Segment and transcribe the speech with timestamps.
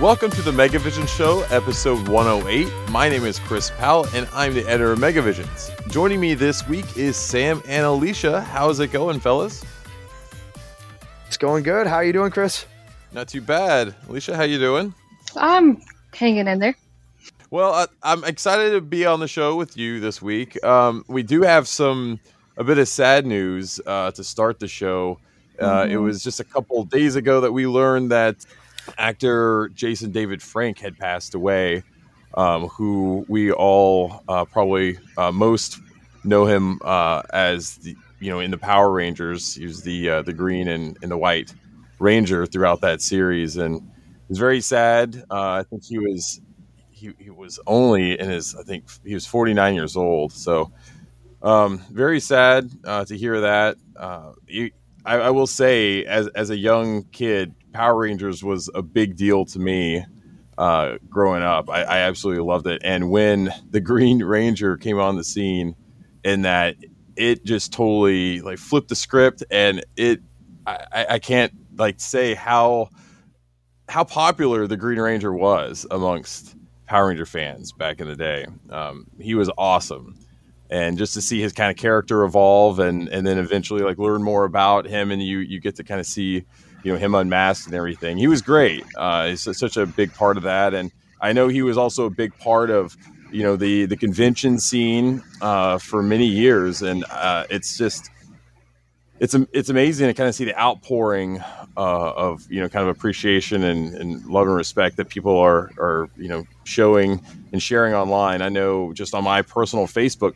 [0.00, 2.72] Welcome to the Megavision Show, episode 108.
[2.88, 5.70] My name is Chris Powell, and I'm the editor of Megavisions.
[5.90, 8.40] Joining me this week is Sam and Alicia.
[8.40, 9.62] How's it going, fellas?
[11.26, 11.86] It's going good.
[11.86, 12.64] How are you doing, Chris?
[13.12, 13.94] Not too bad.
[14.08, 14.94] Alicia, how you doing?
[15.36, 15.82] I'm
[16.14, 16.76] hanging in there.
[17.50, 20.64] Well, I, am excited to be on the show with you this week.
[20.64, 22.20] Um, we do have some
[22.56, 25.18] a bit of sad news uh, to start the show.
[25.58, 25.92] Uh, mm-hmm.
[25.92, 28.46] It was just a couple days ago that we learned that
[28.98, 31.82] actor Jason David Frank had passed away,
[32.34, 35.80] um, who we all uh, probably uh, most
[36.24, 39.54] know him uh, as the you know in the Power Rangers.
[39.54, 41.54] He was the uh, the green and, and the white
[41.98, 45.24] ranger throughout that series, and it was very sad.
[45.30, 46.40] Uh, I think he was
[46.90, 50.72] he, he was only in his I think he was 49 years old, so.
[51.42, 53.78] Um, very sad uh, to hear that.
[54.46, 54.74] He,
[55.06, 59.44] I, I, will say, as as a young kid, Power Rangers was a big deal
[59.46, 60.04] to me
[60.58, 61.70] uh, growing up.
[61.70, 62.82] I, I, absolutely loved it.
[62.84, 65.74] And when the Green Ranger came on the scene,
[66.22, 66.76] in that
[67.16, 70.20] it just totally like flipped the script, and it
[70.66, 72.90] I, I can't like say how
[73.88, 76.56] how popular the Green Ranger was amongst
[76.86, 78.46] Power Ranger fans back in the day.
[78.68, 80.18] Um, he was awesome
[80.70, 84.22] and just to see his kind of character evolve and and then eventually like learn
[84.22, 86.44] more about him and you you get to kind of see
[86.82, 88.16] you know him unmasked and everything.
[88.16, 88.84] He was great.
[88.96, 92.10] Uh, he's such a big part of that, and I know he was also a
[92.10, 92.96] big part of
[93.30, 98.10] you know the the convention scene uh, for many years, and uh, it's just
[99.20, 101.40] it's it's amazing to kind of see the outpouring
[101.76, 105.70] uh, of you know kind of appreciation and, and love and respect that people are
[105.78, 107.20] are you know showing
[107.52, 108.42] and sharing online.
[108.42, 110.34] I know just on my personal Facebook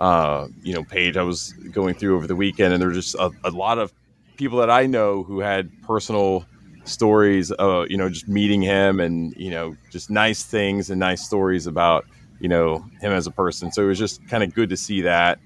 [0.00, 3.14] uh, you know page I was going through over the weekend, and there were just
[3.14, 3.92] a, a lot of
[4.36, 6.44] people that I know who had personal
[6.84, 11.24] stories, of you know, just meeting him and, you know, just nice things and nice
[11.24, 12.04] stories about,
[12.40, 13.72] you know, him as a person.
[13.72, 15.38] So it was just kind of good to see that.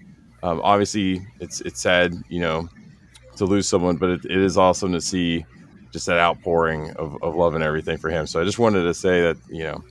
[0.43, 2.69] Um, obviously, it's it's sad, you know,
[3.37, 5.45] to lose someone, but it, it is awesome to see
[5.93, 8.27] just that outpouring of, of love and everything for him.
[8.27, 9.83] So I just wanted to say that, you know,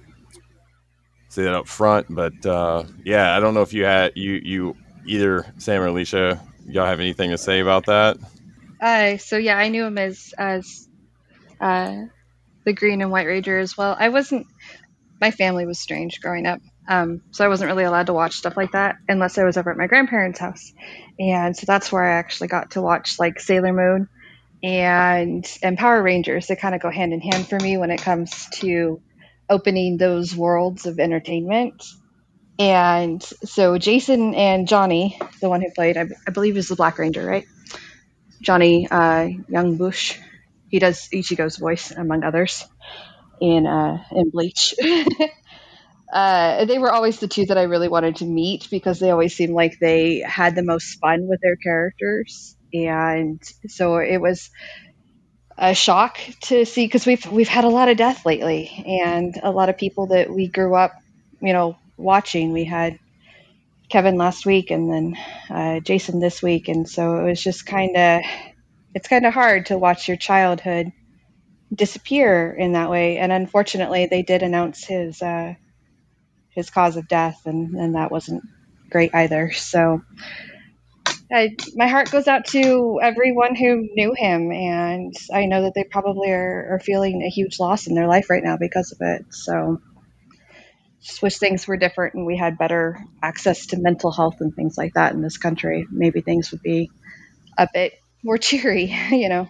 [1.29, 2.07] say that up front.
[2.09, 4.75] But uh, yeah, I don't know if you had you you
[5.05, 8.17] either Sam or Alicia, y'all have anything to say about that?
[8.81, 10.87] Uh, so yeah, I knew him as as
[11.59, 11.95] uh,
[12.65, 13.95] the Green and White Ranger as well.
[13.97, 14.47] I wasn't.
[15.19, 18.55] My family was strange growing up, um, so I wasn't really allowed to watch stuff
[18.55, 20.73] like that unless I was over at my grandparents' house,
[21.19, 24.09] and so that's where I actually got to watch like Sailor Moon
[24.61, 26.47] and and Power Rangers.
[26.47, 29.01] They kind of go hand in hand for me when it comes to
[29.49, 31.83] opening those worlds of entertainment.
[32.59, 36.97] And so Jason and Johnny, the one who played, I, I believe, is the Black
[36.97, 37.45] Ranger, right?
[38.41, 40.17] Johnny uh, Yong Bosch.
[40.69, 42.65] He does Ichigo's voice, among others,
[43.41, 44.75] in uh, in Bleach.
[46.13, 49.35] uh, they were always the two that I really wanted to meet because they always
[49.35, 54.49] seemed like they had the most fun with their characters, and so it was
[55.57, 59.51] a shock to see because we've we've had a lot of death lately, and a
[59.51, 60.93] lot of people that we grew up,
[61.41, 62.53] you know, watching.
[62.53, 62.99] We had
[63.89, 65.15] Kevin last week and then
[65.49, 68.21] uh, Jason this week, and so it was just kind of
[68.93, 70.91] it's kind of hard to watch your childhood
[71.73, 73.17] disappear in that way.
[73.17, 75.53] And unfortunately, they did announce his uh,
[76.49, 78.43] his cause of death, and and that wasn't
[78.89, 79.51] great either.
[79.53, 80.01] So.
[81.29, 85.83] I, my heart goes out to everyone who knew him, and I know that they
[85.83, 89.25] probably are, are feeling a huge loss in their life right now because of it.
[89.31, 89.81] So,
[91.07, 94.77] just wish things were different and we had better access to mental health and things
[94.77, 95.87] like that in this country.
[95.89, 96.91] Maybe things would be
[97.57, 97.93] a bit
[98.23, 99.47] more cheery, you know.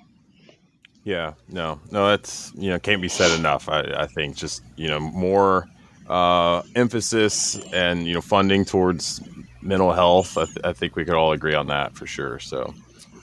[1.03, 3.69] Yeah, no, no, that's you know can't be said enough.
[3.69, 5.65] I, I think just you know more
[6.09, 9.21] uh, emphasis and you know funding towards
[9.61, 10.37] mental health.
[10.37, 12.39] I, th- I think we could all agree on that for sure.
[12.39, 12.73] So,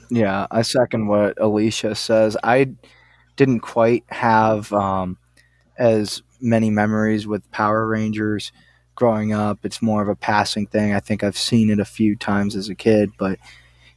[0.09, 2.35] yeah, I second what Alicia says.
[2.43, 2.73] I
[3.35, 5.17] didn't quite have um,
[5.77, 8.51] as many memories with Power Rangers
[8.95, 9.59] growing up.
[9.63, 10.93] It's more of a passing thing.
[10.93, 13.39] I think I've seen it a few times as a kid, but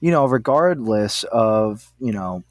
[0.00, 2.44] you know, regardless of, you know,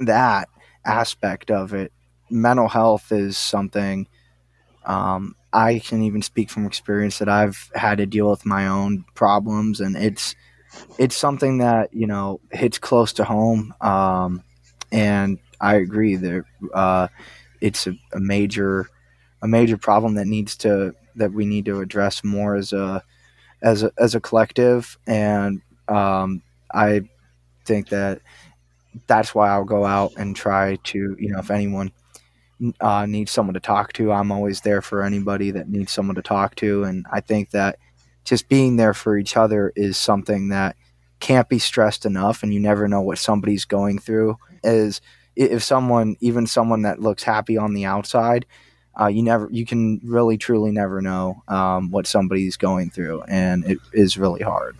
[0.00, 0.48] that
[0.84, 1.92] aspect of it,
[2.30, 4.06] mental health is something
[4.86, 9.04] um, I can even speak from experience that I've had to deal with my own
[9.14, 10.34] problems, and it's
[10.98, 13.74] it's something that you know hits close to home.
[13.80, 14.42] Um,
[14.92, 17.08] and I agree that uh,
[17.60, 18.88] it's a, a major
[19.42, 23.02] a major problem that needs to that we need to address more as a
[23.62, 26.42] as a, as a collective and um,
[26.72, 27.02] I
[27.64, 28.20] think that
[29.06, 31.92] that's why I'll go out and try to you know if anyone
[32.80, 34.12] uh, needs someone to talk to.
[34.12, 37.78] I'm always there for anybody that needs someone to talk to, and I think that
[38.24, 40.76] just being there for each other is something that
[41.20, 42.42] can't be stressed enough.
[42.42, 44.36] And you never know what somebody's going through.
[44.64, 45.00] Is
[45.36, 48.46] if someone, even someone that looks happy on the outside,
[48.98, 53.64] uh, you never, you can really truly never know um, what somebody's going through, and
[53.64, 54.76] it is really hard.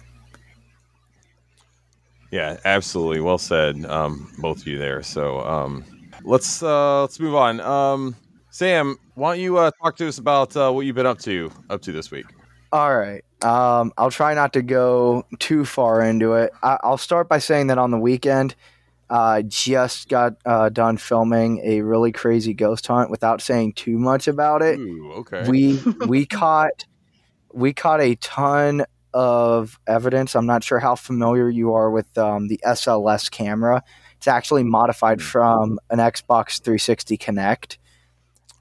[2.30, 3.20] Yeah, absolutely.
[3.20, 5.02] Well said, um, both of you there.
[5.02, 5.84] So um,
[6.24, 7.60] let's uh, let's move on.
[7.60, 8.16] Um,
[8.50, 11.50] Sam, why don't you uh, talk to us about uh, what you've been up to
[11.70, 12.26] up to this week?
[12.72, 13.22] All right.
[13.42, 16.52] Um, I'll try not to go too far into it.
[16.62, 18.54] I- will start by saying that on the weekend,
[19.08, 23.08] I uh, just got uh, done filming a really crazy ghost hunt.
[23.08, 25.48] Without saying too much about it, Ooh, okay.
[25.48, 26.84] We we caught
[27.52, 30.34] we caught a ton of evidence.
[30.34, 33.82] I'm not sure how familiar you are with um, the SLS camera.
[34.16, 35.26] It's actually modified hmm.
[35.26, 37.78] from an Xbox 360 Kinect.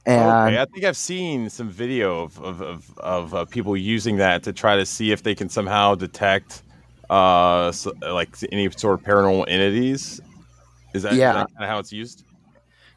[0.06, 4.18] And okay, I think I've seen some video of of, of, of uh, people using
[4.18, 6.62] that to try to see if they can somehow detect
[7.10, 10.22] uh so, like any sort of paranormal entities.
[10.96, 11.34] Is that, yeah.
[11.34, 12.24] kind of how it's used?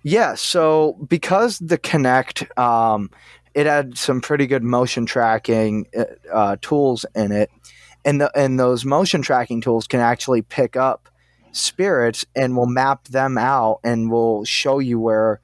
[0.03, 0.35] Yeah.
[0.35, 3.11] So because the Kinect, um,
[3.55, 7.51] it had some pretty good motion tracking uh, uh, tools in it,
[8.05, 11.09] and the and those motion tracking tools can actually pick up
[11.53, 15.41] spirits and will map them out and will show you where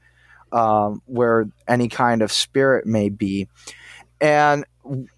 [0.52, 3.48] um, where any kind of spirit may be.
[4.20, 4.64] And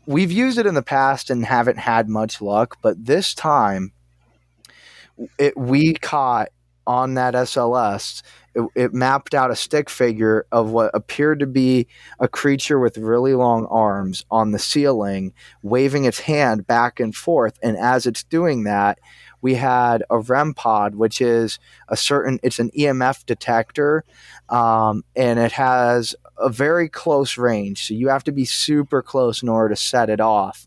[0.07, 3.93] we've used it in the past and haven't had much luck, but this time
[5.39, 6.49] it, we caught
[6.87, 8.23] on that SLS,
[8.55, 11.87] it, it, mapped out a stick figure of what appeared to be
[12.21, 17.59] a creature with really long arms on the ceiling, waving its hand back and forth.
[17.63, 18.99] And as it's doing that,
[19.43, 24.05] we had a REM pod, which is a certain, it's an EMF detector,
[24.49, 27.87] um, and it has a very close range.
[27.87, 30.67] So you have to be super close in order to set it off.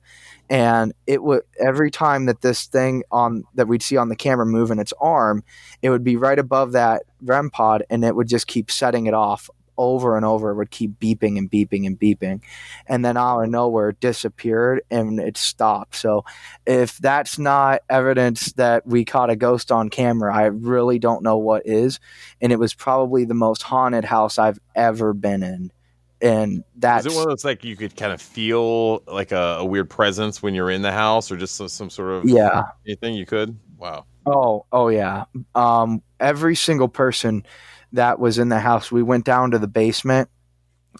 [0.49, 4.45] And it would every time that this thing on that we'd see on the camera
[4.45, 5.43] moving its arm,
[5.81, 9.13] it would be right above that REM pod, and it would just keep setting it
[9.13, 9.49] off
[9.79, 12.41] over and over It would keep beeping and beeping and beeping.
[12.85, 15.95] And then out of nowhere it disappeared and it stopped.
[15.95, 16.25] So
[16.65, 21.37] if that's not evidence that we caught a ghost on camera, I really don't know
[21.37, 21.99] what is.
[22.41, 25.71] And it was probably the most haunted house I've ever been in.
[26.21, 29.57] And that's is it one of those like you could kind of feel like a,
[29.59, 32.63] a weird presence when you're in the house or just some, some sort of yeah
[32.85, 35.23] anything you could wow oh oh yeah
[35.55, 37.45] um every single person
[37.93, 38.91] that was in the house.
[38.91, 40.29] We went down to the basement.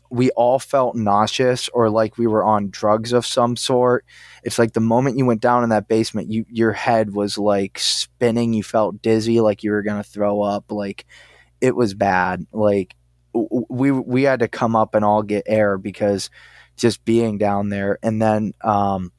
[0.10, 4.06] We all felt nauseous or like we were on drugs of some sort.
[4.44, 7.78] It's like the moment you went down in that basement, you your head was like
[7.80, 8.54] spinning.
[8.54, 10.72] You felt dizzy, like you were gonna throw up.
[10.72, 11.06] Like
[11.62, 12.46] it was bad.
[12.52, 12.96] Like
[13.34, 16.30] we we had to come up and all get air because
[16.78, 18.00] just being down there.
[18.02, 19.12] And then um,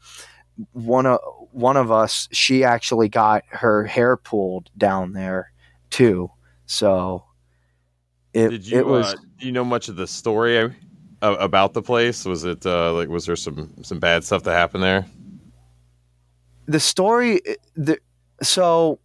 [0.73, 1.21] one of
[1.53, 5.53] one of us, she actually got her hair pulled down there
[5.91, 6.31] too.
[6.67, 7.25] So
[8.33, 9.15] it, Did you, it was.
[9.15, 10.59] Uh, do you know much of the story
[11.23, 12.25] uh, about the place?
[12.25, 15.07] Was it uh, like was there some some bad stuff that happened there?
[16.67, 17.41] The story,
[17.75, 17.99] the
[18.43, 19.01] so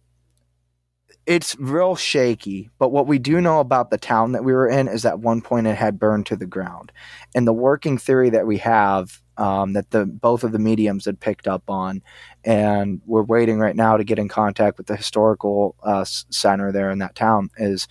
[1.26, 2.70] it's real shaky.
[2.78, 5.42] But what we do know about the town that we were in is that one
[5.42, 6.92] point it had burned to the ground,
[7.34, 11.20] and the working theory that we have um, that the both of the mediums had
[11.20, 12.02] picked up on,
[12.44, 16.90] and we're waiting right now to get in contact with the historical uh, center there
[16.90, 17.50] in that town.
[17.58, 17.88] Is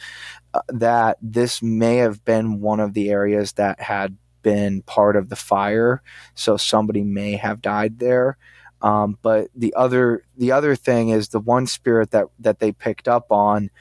[0.54, 5.30] uh, that this may have been one of the areas that had been part of
[5.30, 6.02] the fire,
[6.36, 8.38] so somebody may have died there.
[8.86, 13.08] Um, but the other the other thing is the one spirit that that they picked
[13.08, 13.72] up on,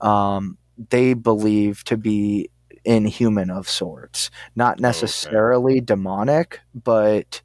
[0.00, 0.56] um,
[0.90, 2.48] they believe to be
[2.84, 5.80] inhuman of sorts, not necessarily okay.
[5.80, 7.42] demonic, but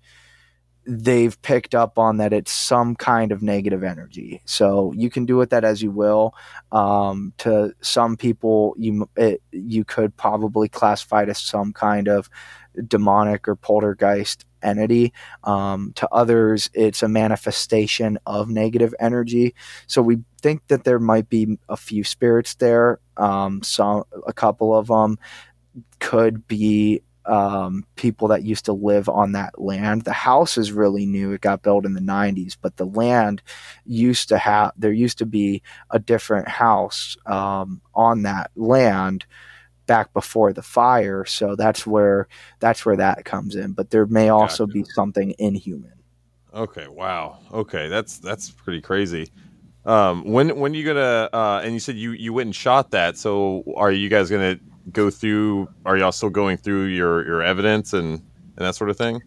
[0.86, 4.42] they've picked up on that it's some kind of negative energy.
[4.46, 6.36] So you can do with that as you will.
[6.72, 12.30] Um, to some people, you it, you could probably classify it as some kind of
[12.88, 15.14] demonic or poltergeist entity.
[15.44, 19.56] Um, to others, it's a manifestation of negative energy.
[19.88, 23.00] So we think that there might be a few spirits there.
[23.18, 25.18] Um, some, a couple of them
[26.00, 30.04] could be um, people that used to live on that land.
[30.04, 33.42] The house is really new; it got built in the '90s, but the land
[33.86, 34.72] used to have.
[34.78, 35.62] There used to be
[35.92, 39.26] a different house um, on that land
[39.88, 41.26] back before the fire.
[41.26, 42.28] So that's where
[42.60, 43.72] that's where that comes in.
[43.72, 44.74] But there may also gotcha.
[44.74, 45.94] be something inhuman.
[46.54, 46.88] Okay.
[46.88, 47.40] Wow.
[47.52, 47.88] Okay.
[47.88, 49.30] That's that's pretty crazy.
[49.86, 51.30] Um, when when are you gonna?
[51.32, 53.18] Uh, and you said you you went and shot that.
[53.18, 54.60] So are you guys gonna
[54.92, 55.70] go through?
[55.86, 58.20] Are y'all still going through your your evidence and
[58.58, 59.22] and that sort of thing?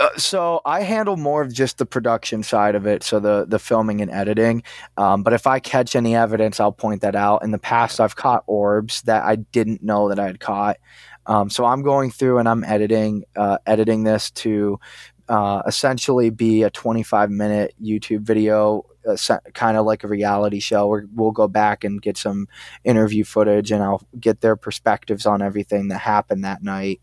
[0.00, 3.58] Uh, so I handle more of just the production side of it, so the the
[3.58, 4.62] filming and editing.
[4.96, 7.44] Um, but if I catch any evidence, I'll point that out.
[7.44, 10.78] In the past, I've caught orbs that I didn't know that I had caught.
[11.26, 14.80] Um, so I'm going through and I'm editing uh, editing this to
[15.28, 19.16] uh, essentially be a 25 minute YouTube video, uh,
[19.52, 20.86] kind of like a reality show.
[20.86, 22.48] Where we'll go back and get some
[22.84, 27.02] interview footage, and I'll get their perspectives on everything that happened that night.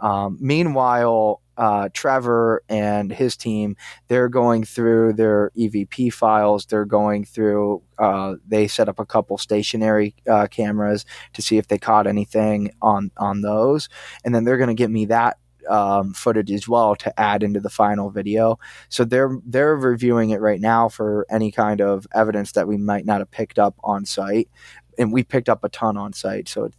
[0.00, 6.64] Um, meanwhile, uh, Trevor and his team, they're going through their EVP files.
[6.64, 11.66] They're going through, uh, they set up a couple stationary uh, cameras to see if
[11.66, 13.88] they caught anything on, on those.
[14.24, 15.36] And then they're going to get me that
[15.68, 18.58] um, footage as well to add into the final video.
[18.88, 23.04] So they're they're reviewing it right now for any kind of evidence that we might
[23.04, 24.48] not have picked up on site,
[24.96, 26.48] and we picked up a ton on site.
[26.48, 26.70] So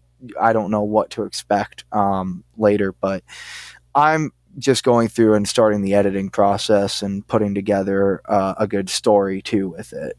[0.42, 3.24] I don't know what to expect um, later, but
[3.94, 8.90] I'm just going through and starting the editing process and putting together uh, a good
[8.90, 10.18] story too with it.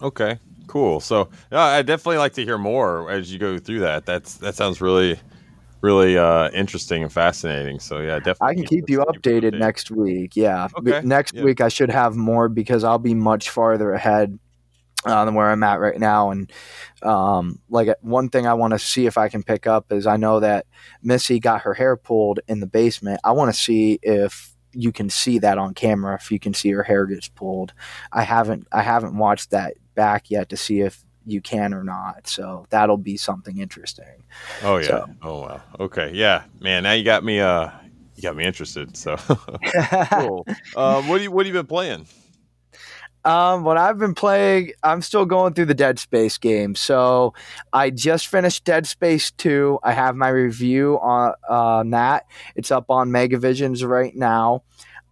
[0.00, 1.00] Okay, cool.
[1.00, 4.06] So yeah, I definitely like to hear more as you go through that.
[4.06, 5.18] That's that sounds really,
[5.80, 7.80] really uh, interesting and fascinating.
[7.80, 8.48] So yeah, definitely.
[8.48, 10.36] I can keep you updated next week.
[10.36, 11.00] Yeah, okay.
[11.04, 11.44] next yeah.
[11.44, 14.38] week I should have more because I'll be much farther ahead
[15.04, 16.30] uh, than where I'm at right now.
[16.30, 16.52] And
[17.02, 20.16] um, like one thing I want to see if I can pick up is I
[20.16, 20.66] know that
[21.02, 23.20] Missy got her hair pulled in the basement.
[23.24, 26.70] I want to see if you can see that on camera if you can see
[26.70, 27.72] her hair gets pulled.
[28.12, 32.26] I haven't I haven't watched that back yet to see if you can or not.
[32.28, 34.24] So that'll be something interesting.
[34.62, 34.86] Oh yeah.
[34.86, 35.06] So.
[35.22, 35.62] Oh wow.
[35.80, 36.12] Okay.
[36.14, 36.84] Yeah, man.
[36.84, 37.40] Now you got me.
[37.40, 37.70] Uh,
[38.14, 38.96] you got me interested.
[38.96, 39.16] So
[40.10, 40.46] cool.
[40.74, 42.06] Uh, what do you What have you been playing?
[43.26, 46.76] Um, what I've been playing, I'm still going through the Dead Space game.
[46.76, 47.34] So
[47.72, 49.80] I just finished Dead Space 2.
[49.82, 52.26] I have my review on, on that.
[52.54, 54.62] It's up on Megavisions right now.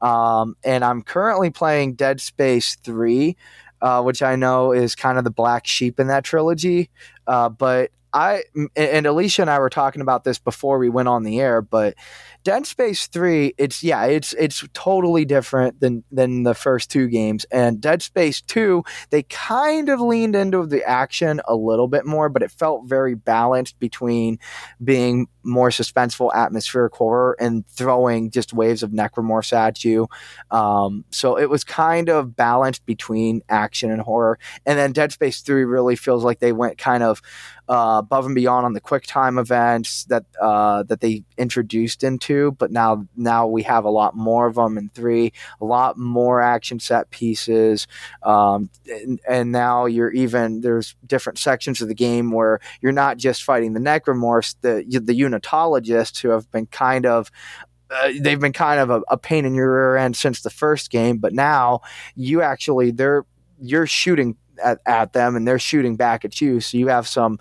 [0.01, 3.37] Um, and I'm currently playing Dead Space 3,
[3.83, 6.91] uh, which I know is kind of the black sheep in that trilogy.
[7.27, 8.45] Uh, but I
[8.77, 11.97] and Alicia and I were talking about this before we went on the air, but
[12.45, 17.47] Dead Space 3, it's yeah, it's it's totally different than than the first two games.
[17.51, 22.29] And Dead Space 2, they kind of leaned into the action a little bit more,
[22.29, 24.39] but it felt very balanced between
[24.83, 30.09] being more suspenseful atmospheric horror and throwing just waves of necromorphs at you.
[30.51, 34.39] Um, so it was kind of balanced between action and horror.
[34.67, 37.23] And then Dead Space 3 really feels like they went kind of
[37.69, 42.34] uh, above and beyond on the quick time events that uh, that they introduced into,
[42.59, 46.41] but now now we have a lot more of them in three, a lot more
[46.41, 47.87] action set pieces,
[48.23, 53.19] um, and, and, now you're even there's different sections of the game where you're not
[53.19, 57.31] just fighting the necromorphs, the the unitologists who have been kind of
[57.91, 60.91] uh, they've been kind of a, a, pain in your rear end since the first
[60.91, 61.81] game, but now
[62.17, 63.25] you actually they're
[63.61, 66.61] you're shooting at, at them and they're shooting back at you.
[66.61, 67.39] So you have some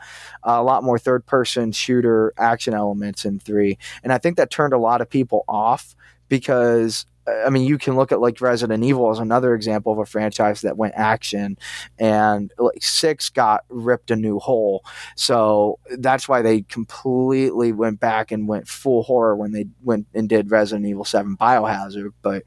[0.47, 3.77] uh, a lot more third person shooter action elements in three.
[4.03, 5.95] And I think that turned a lot of people off
[6.29, 10.05] because I mean, you can look at like Resident Evil as another example of a
[10.05, 11.57] franchise that went action,
[11.97, 14.83] and like six got ripped a new hole.
[15.15, 20.27] So that's why they completely went back and went full horror when they went and
[20.27, 22.11] did Resident Evil Seven Biohazard.
[22.21, 22.43] But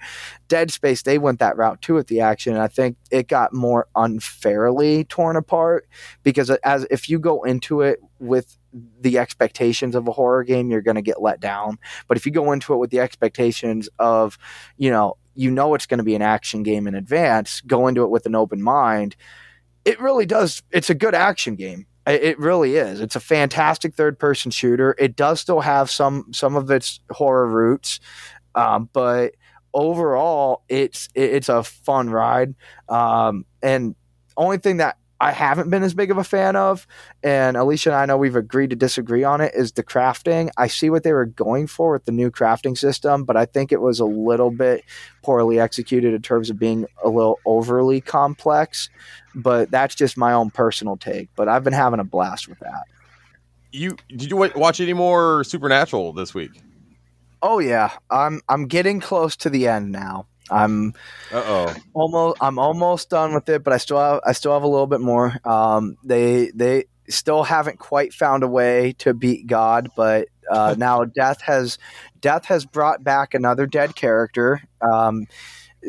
[0.48, 3.52] Dead Space, they went that route too with the action, and I think it got
[3.52, 5.86] more unfairly torn apart
[6.22, 8.56] because uh, as if you go into it with
[9.00, 11.78] the expectations of a horror game, you're going to get let down.
[12.08, 14.38] But if you go into it with the expectations of,
[14.76, 18.02] you know, you know it's going to be an action game in advance, go into
[18.02, 19.16] it with an open mind,
[19.84, 20.62] it really does.
[20.70, 21.86] It's a good action game.
[22.06, 23.00] It really is.
[23.00, 24.94] It's a fantastic third person shooter.
[24.96, 27.98] It does still have some some of its horror roots,
[28.54, 29.34] um, but
[29.74, 32.54] overall, it's it's a fun ride.
[32.88, 33.96] Um, and
[34.36, 36.86] only thing that I haven't been as big of a fan of,
[37.22, 40.50] and Alicia and I know we've agreed to disagree on it, is the crafting.
[40.58, 43.72] I see what they were going for with the new crafting system, but I think
[43.72, 44.84] it was a little bit
[45.22, 48.90] poorly executed in terms of being a little overly complex.
[49.34, 51.28] But that's just my own personal take.
[51.34, 52.84] But I've been having a blast with that.
[53.72, 56.62] You did you watch any more Supernatural this week?
[57.42, 60.26] Oh yeah, I'm I'm getting close to the end now.
[60.50, 60.94] I'm
[61.32, 64.68] oh almost I'm almost done with it, but I still have I still have a
[64.68, 65.36] little bit more.
[65.44, 71.04] Um, they they still haven't quite found a way to beat God, but uh, now
[71.04, 71.78] death has
[72.20, 74.62] death has brought back another dead character.
[74.80, 75.26] Um,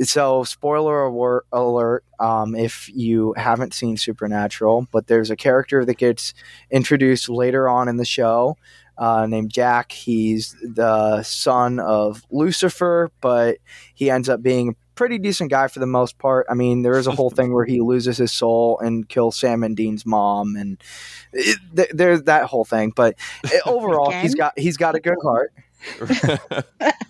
[0.04, 5.98] so spoiler alert, alert um, if you haven't seen Supernatural, but there's a character that
[5.98, 6.34] gets
[6.70, 8.58] introduced later on in the show
[8.98, 9.92] uh, named Jack.
[9.92, 13.58] He's the son of Lucifer, but
[13.94, 16.48] he ends up being a pretty decent guy for the most part.
[16.50, 19.64] I mean, there is a whole thing where he loses his soul and kills Sam
[19.64, 20.82] and Dean's mom, and
[21.34, 22.92] it, th- there's that whole thing.
[22.96, 24.46] But it, overall, he's Again?
[24.46, 25.54] got he's got a good heart.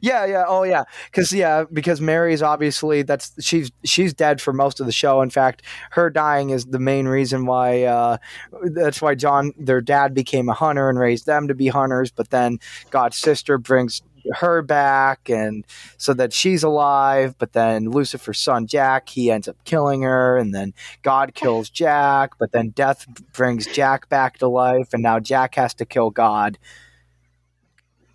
[0.00, 4.80] Yeah, yeah, oh yeah, because yeah, because Mary's obviously that's she's she's dead for most
[4.80, 5.22] of the show.
[5.22, 8.16] In fact, her dying is the main reason why uh,
[8.64, 12.10] that's why John, their dad, became a hunter and raised them to be hunters.
[12.10, 12.58] But then
[12.90, 14.02] God's sister brings
[14.34, 15.64] her back, and
[15.96, 17.34] so that she's alive.
[17.38, 22.32] But then Lucifer's son Jack, he ends up killing her, and then God kills Jack.
[22.38, 26.58] But then death brings Jack back to life, and now Jack has to kill God.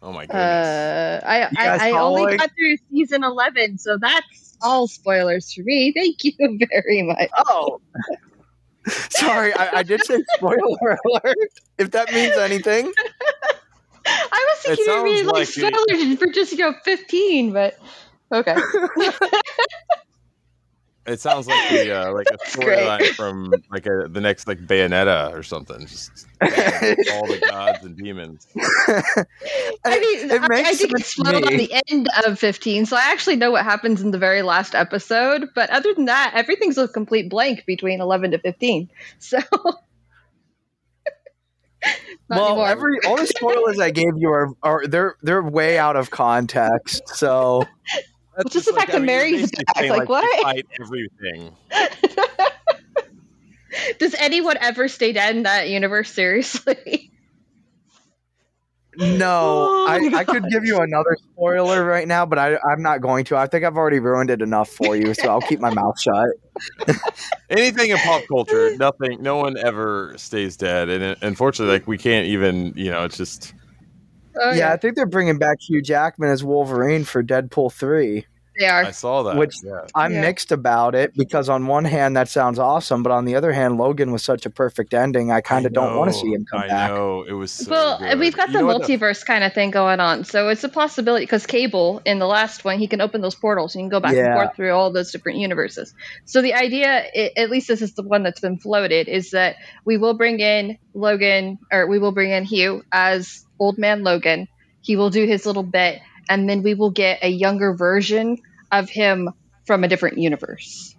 [0.02, 0.36] Oh my goodness.
[0.68, 2.38] Uh, I I, I only following?
[2.38, 5.92] got through season eleven, so that's all spoilers for me.
[5.96, 6.34] Thank you
[6.72, 7.30] very much.
[7.48, 7.82] Oh.
[9.10, 11.38] Sorry, I, I did say spoiler alert.
[11.78, 12.94] If that means anything.
[14.06, 17.52] I was thinking sounds you mean like, like it- spoilers for just you know fifteen,
[17.52, 17.78] but
[18.32, 18.56] okay.
[21.08, 25.32] It sounds like the uh, like a storyline from like a, the next like Bayonetta
[25.34, 25.80] or something.
[25.88, 28.46] Just all the gods and demons.
[28.58, 32.86] I mean, It I, makes I think it's to spoiled on the end of 15,
[32.86, 35.50] so I actually know what happens in the very last episode.
[35.56, 38.90] But other than that, everything's a complete blank between 11 to 15.
[39.20, 39.40] So,
[42.30, 42.68] Not well, anymore.
[42.68, 47.08] every all the spoilers I gave you are, are they're they're way out of context.
[47.10, 47.64] So
[48.38, 50.44] That's just the fact that you're Mary's basically back, saying, like, what?
[50.44, 51.56] Fight everything.
[54.00, 56.12] Does anyone ever stay dead in that universe?
[56.12, 57.12] Seriously?
[58.98, 63.02] no, Oh I, I could give you another spoiler right now, but I, I'm not
[63.02, 63.38] going to.
[63.38, 66.30] I think I've already ruined it enough for you, so I'll keep my mouth shut.
[67.50, 69.22] Anything in pop culture, nothing.
[69.22, 72.74] No one ever stays dead, and it, unfortunately, like we can't even.
[72.76, 73.54] You know, it's just.
[74.40, 78.26] Oh, yeah, I think they're bringing back Hugh Jackman as Wolverine for Deadpool three.
[78.58, 78.84] They are.
[78.86, 79.36] I saw that.
[79.38, 79.82] Which- yeah.
[79.96, 80.22] I'm Yeah.
[80.22, 83.78] mixed about it because on one hand that sounds awesome, but on the other hand,
[83.78, 85.32] Logan was such a perfect ending.
[85.32, 86.92] I kind of don't want to see him come I back.
[86.92, 87.52] know it was.
[87.52, 88.20] So well, good.
[88.20, 90.70] we've got You the know what multiverse kind of thing going on, so it's a
[90.70, 93.98] possibility because Cable in the last one he can open those portals and you can
[93.98, 95.94] go back and forth through all those different universes.
[96.26, 99.56] So the idea, i at least this is the one that's been floated, is that
[99.86, 104.48] we will bring in Logan or we will bring in Hugh as Old Man Logan.
[104.82, 108.38] He will do his little bit, and then we will get a younger version
[108.72, 109.30] of him
[109.66, 110.96] from a different universe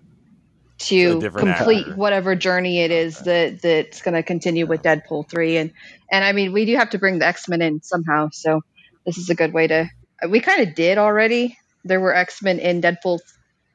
[0.79, 1.97] to different complete actor.
[1.97, 5.57] whatever journey it is that that's going to continue with Deadpool three.
[5.57, 5.73] And
[6.11, 8.61] and I mean we do have to bring the X Men in somehow so
[9.05, 9.89] this is a good way to
[10.23, 11.57] uh, we kind of did already.
[11.85, 13.19] There were X Men in Deadpool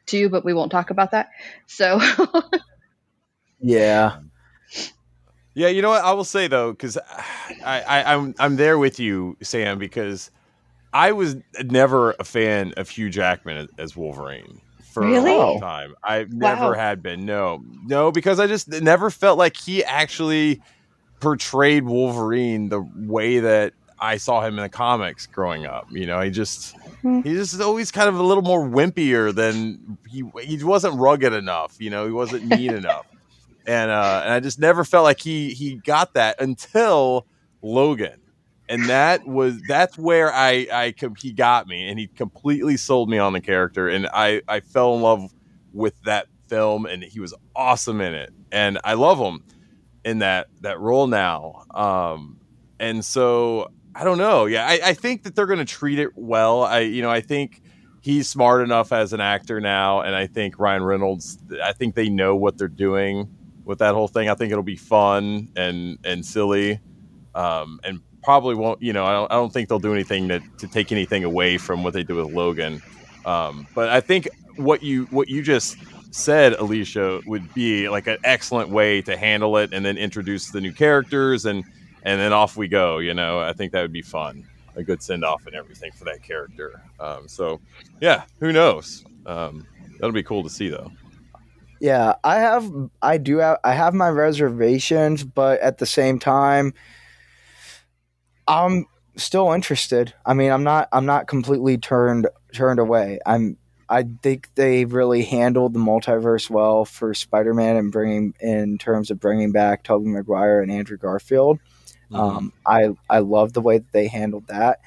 [0.06, 1.30] two but we won't talk about that
[1.68, 2.00] so.
[3.66, 4.18] Yeah,
[5.56, 6.04] Yeah, you know what?
[6.04, 6.98] I will say though, because
[7.64, 10.32] I, I, I'm I'm there with you, Sam, because
[10.94, 14.62] I was never a fan of Hugh Jackman as, Wolverine
[14.94, 15.34] for Really?
[15.34, 15.96] a long time.
[16.04, 16.74] I never Wow.
[16.74, 17.26] had been.
[17.26, 20.62] No, no, because I just never felt like he actually
[21.20, 25.88] portrayed Wolverine the way that I saw him in the comics growing up.
[25.92, 27.22] You know, he just Hmm.
[27.22, 31.76] he just always kind of a little more wimpier than he he wasn't rugged enough.
[31.80, 33.06] You know, he wasn't mean enough
[33.66, 37.26] and uh, and I just never felt like he he got that until
[37.62, 38.20] Logan,
[38.70, 43.18] and that was that's where I I he got me, and he completely sold me
[43.18, 45.34] on the character, and I I fell in love
[45.74, 49.44] with that film, and he was awesome in it, and I love him
[50.04, 52.40] in that that role now, um,
[52.80, 56.12] and so I don't know, yeah, I, I think that they're going to treat it
[56.16, 56.64] well.
[56.64, 57.62] I you know I think
[58.02, 61.38] he's smart enough as an actor now, and I think Ryan Reynolds.
[61.64, 63.30] I think they know what they're doing
[63.66, 64.30] with that whole thing.
[64.30, 66.80] I think it'll be fun and and silly,
[67.36, 68.82] um, and probably won't.
[68.82, 71.58] You know, I don't, I don't think they'll do anything to, to take anything away
[71.58, 72.82] from what they do with Logan.
[73.26, 75.78] Um, but I think what you what you just
[76.12, 80.62] said, Alicia, would be like an excellent way to handle it, and then introduce the
[80.62, 81.64] new characters, and
[82.04, 83.00] and then off we go.
[83.00, 86.04] You know, I think that would be fun, a good send off and everything for
[86.06, 86.82] that character.
[87.00, 87.62] Um, so,
[88.02, 89.06] yeah, who knows?
[89.26, 90.92] Um, that'll be cool to see, though.
[91.84, 92.16] yeah.
[92.24, 96.74] I have, I do have, I have my reservations, but at the same time,
[98.48, 100.14] I'm still interested.
[100.26, 103.20] I mean, I'm not, I'm not completely turned turned away.
[103.26, 103.58] I'm.
[103.90, 109.20] I think they really handled the multiverse well for Spider-Man and bringing in terms of
[109.20, 111.60] bringing back Tobey Maguire and Andrew Garfield.
[112.10, 112.16] Mm-hmm.
[112.16, 114.80] Um, I I love the way that they handled that.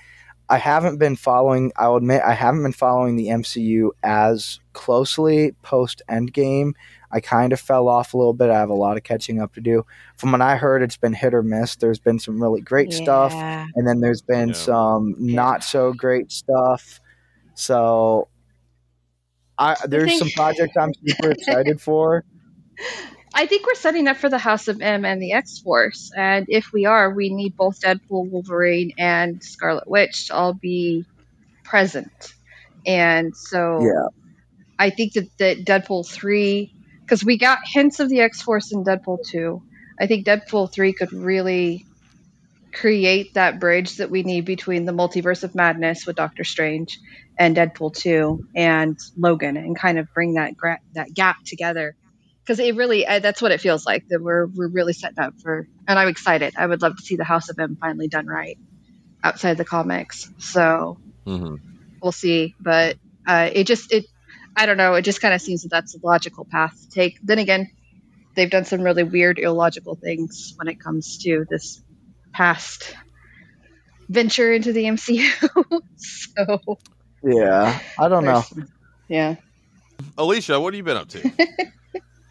[0.49, 1.73] I haven't been following.
[1.77, 6.73] I'll admit I haven't been following the MCU as closely post Endgame.
[7.11, 8.51] I kind of fell off a little bit.
[8.51, 9.85] I have a lot of catching up to do.
[10.16, 11.77] From what I heard, it's been hit or miss.
[11.77, 13.03] There's been some really great yeah.
[13.03, 14.55] stuff, and then there's been yeah.
[14.55, 17.01] some not so great stuff.
[17.55, 18.29] So,
[19.59, 22.25] I there's I think- some projects I'm super excited for.
[23.35, 26.47] I think we're setting up for the House of M and the X Force, and
[26.49, 31.05] if we are, we need both Deadpool, Wolverine, and Scarlet Witch to all be
[31.62, 32.33] present.
[32.87, 34.09] And so, yeah.
[34.79, 36.73] I think that, that Deadpool three,
[37.07, 39.62] because we got hints of the X Force in Deadpool two.
[39.99, 41.87] I think Deadpool three could really
[42.73, 46.99] create that bridge that we need between the multiverse of madness with Doctor Strange
[47.38, 51.95] and Deadpool two and Logan, and kind of bring that gra- that gap together
[52.47, 55.66] because it really that's what it feels like that we're we're really setting up for
[55.88, 58.57] and i'm excited i would love to see the house of m finally done right
[59.25, 61.57] outside the comics so mm-hmm.
[62.01, 64.07] we'll see but uh, it just it
[64.57, 64.95] i don't know.
[64.95, 67.19] It just kind of seems that that's a logical path to take.
[67.23, 67.71] Then again
[68.35, 71.83] they've done some really weird illogical things when it comes to this
[72.33, 72.95] past
[74.09, 75.27] venture into the mcu
[75.97, 76.79] so
[77.25, 77.81] yeah.
[77.99, 78.45] I don't know.
[79.09, 79.37] yeah.
[80.16, 81.33] Alicia what have you been up to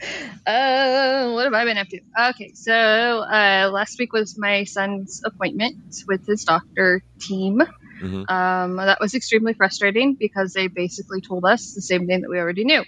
[0.48, 2.00] Uh, what have I been up to?
[2.30, 7.64] Okay, so uh, last week was my son's appointment with his doctor team.
[8.00, 8.32] Mm-hmm.
[8.32, 12.38] Um, that was extremely frustrating because they basically told us the same thing that we
[12.38, 12.84] already knew,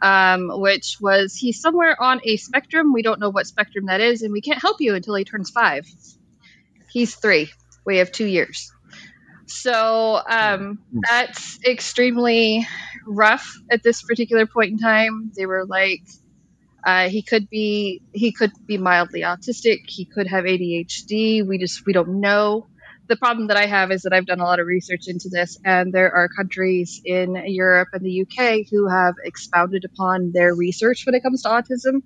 [0.00, 2.92] um, which was he's somewhere on a spectrum.
[2.92, 5.50] We don't know what spectrum that is, and we can't help you until he turns
[5.50, 5.84] five.
[6.92, 7.50] He's three.
[7.84, 8.70] We have two years.
[9.46, 11.00] So um, hmm.
[11.08, 12.68] that's extremely
[13.06, 15.32] rough at this particular point in time.
[15.34, 16.02] They were like,
[16.84, 19.88] uh, he could be he could be mildly autistic.
[19.88, 21.46] He could have ADHD.
[21.46, 22.68] We just we don't know.
[23.08, 25.58] The problem that I have is that I've done a lot of research into this,
[25.64, 31.06] and there are countries in Europe and the UK who have expounded upon their research
[31.06, 32.02] when it comes to autism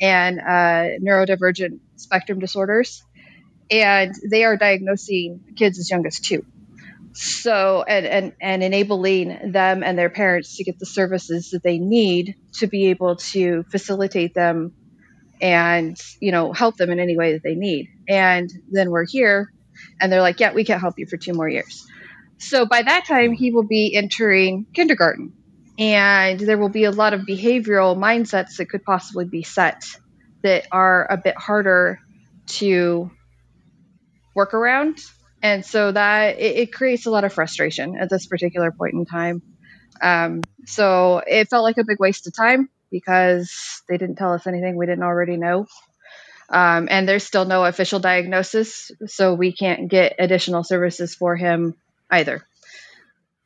[0.00, 3.04] and uh, neurodivergent spectrum disorders,
[3.70, 6.44] and they are diagnosing kids as young as two
[7.16, 11.78] so and, and and enabling them and their parents to get the services that they
[11.78, 14.74] need to be able to facilitate them
[15.40, 17.88] and you know help them in any way that they need.
[18.08, 19.50] And then we're here
[20.00, 21.86] and they're like yeah we can't help you for two more years.
[22.38, 25.32] So by that time he will be entering kindergarten
[25.78, 29.84] and there will be a lot of behavioral mindsets that could possibly be set
[30.42, 31.98] that are a bit harder
[32.46, 33.10] to
[34.34, 35.00] work around
[35.42, 39.04] and so that it, it, creates a lot of frustration at this particular point in
[39.04, 39.42] time.
[40.00, 44.46] Um, so it felt like a big waste of time because they didn't tell us
[44.46, 45.66] anything we didn't already know.
[46.48, 51.74] Um, and there's still no official diagnosis, so we can't get additional services for him
[52.10, 52.46] either.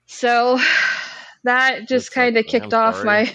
[0.06, 0.58] So
[1.44, 3.32] that just kind of kicked off my.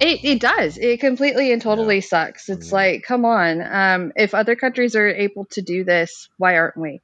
[0.00, 0.78] It, it does.
[0.78, 2.00] It completely and totally yeah.
[2.00, 2.48] sucks.
[2.48, 2.74] It's mm-hmm.
[2.74, 3.60] like, come on.
[3.60, 7.02] Um, if other countries are able to do this, why aren't we?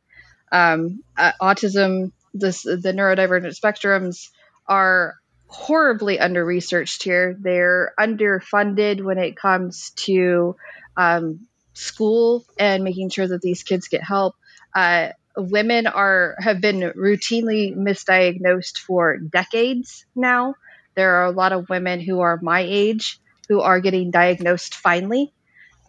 [0.53, 4.29] Um, uh, autism, this, the neurodivergent spectrums
[4.67, 5.17] are
[5.49, 7.37] horribly under researched here.
[7.39, 10.57] They're underfunded when it comes to
[10.97, 14.35] um, school and making sure that these kids get help.
[14.75, 20.55] Uh, women are have been routinely misdiagnosed for decades now.
[20.95, 25.33] There are a lot of women who are my age who are getting diagnosed finally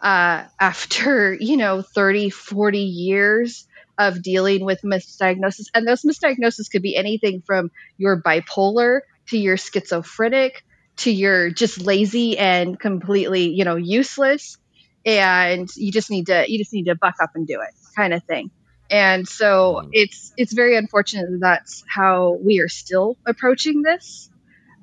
[0.02, 5.68] uh, after you know 30 40 years of dealing with misdiagnosis.
[5.74, 10.64] And those misdiagnoses could be anything from your bipolar to your schizophrenic
[10.98, 14.58] to your just lazy and completely, you know, useless.
[15.06, 18.14] And you just need to you just need to buck up and do it kind
[18.14, 18.52] of thing.
[18.90, 19.90] And so mm.
[19.94, 24.30] it's it's very unfortunate that that's how we are still approaching this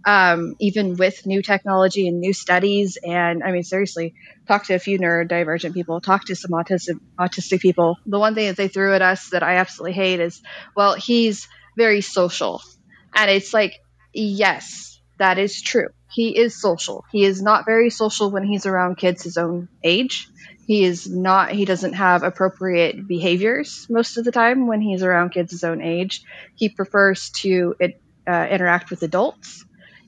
[0.05, 2.99] um, even with new technology and new studies.
[3.03, 4.15] And I mean, seriously,
[4.47, 7.99] talk to a few neurodivergent people, talk to some autistic, autistic people.
[8.07, 10.43] The one thing that they threw at us that I absolutely hate is,
[10.77, 12.63] well, he's very social.
[13.15, 13.75] And it's like,
[14.13, 15.89] yes, that is true.
[16.13, 17.05] He is social.
[17.11, 20.29] He is not very social when he's around kids his own age.
[20.67, 25.31] He is not, he doesn't have appropriate behaviors most of the time when he's around
[25.31, 26.23] kids his own age.
[26.55, 27.75] He prefers to
[28.27, 29.65] uh, interact with adults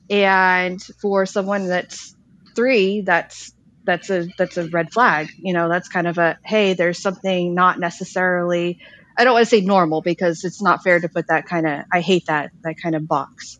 [0.09, 2.15] and for someone that's
[2.55, 3.51] three that's
[3.87, 7.55] that's a that's a red flag you know that's kind of a hey there's something
[7.55, 8.79] not necessarily
[9.17, 11.85] i don't want to say normal because it's not fair to put that kind of
[11.91, 13.59] i hate that that kind of box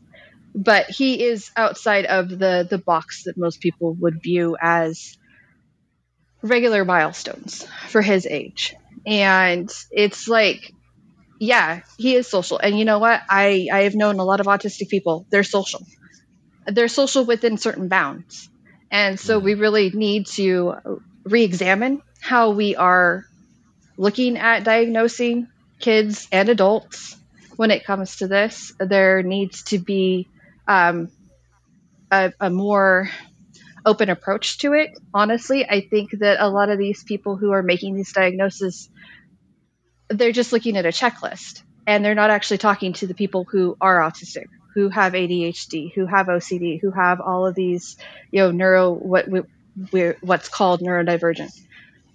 [0.54, 5.18] but he is outside of the the box that most people would view as
[6.44, 8.76] regular milestones for his age
[9.08, 10.72] and it's like
[11.40, 12.58] yeah, he is social.
[12.58, 13.22] And you know what?
[13.30, 15.26] I, I have known a lot of autistic people.
[15.30, 15.82] They're social.
[16.66, 18.50] They're social within certain bounds.
[18.92, 23.26] And so we really need to re examine how we are
[23.98, 25.48] looking at diagnosing
[25.80, 27.16] kids and adults
[27.56, 28.74] when it comes to this.
[28.80, 30.28] There needs to be
[30.68, 31.10] um,
[32.12, 33.10] a, a more
[33.86, 34.92] open approach to it.
[35.14, 38.90] Honestly, I think that a lot of these people who are making these diagnoses,
[40.10, 43.78] they're just looking at a checklist and they're not actually talking to the people who
[43.80, 47.98] are autistic, who have ADHD, who have OCD, who have all of these,
[48.30, 49.42] you know, neuro what we,
[50.22, 51.50] what's called neurodivergent,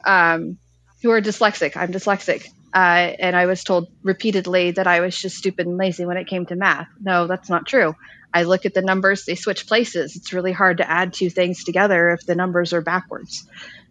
[0.05, 0.59] um,
[1.03, 1.77] who are dyslexic.
[1.77, 2.46] I'm dyslexic.
[2.72, 6.29] Uh, and I was told repeatedly that I was just stupid and lazy when it
[6.29, 6.87] came to math.
[7.01, 7.96] No, that's not true.
[8.33, 10.14] I look at the numbers, they switch places.
[10.14, 13.44] It's really hard to add two things together if the numbers are backwards.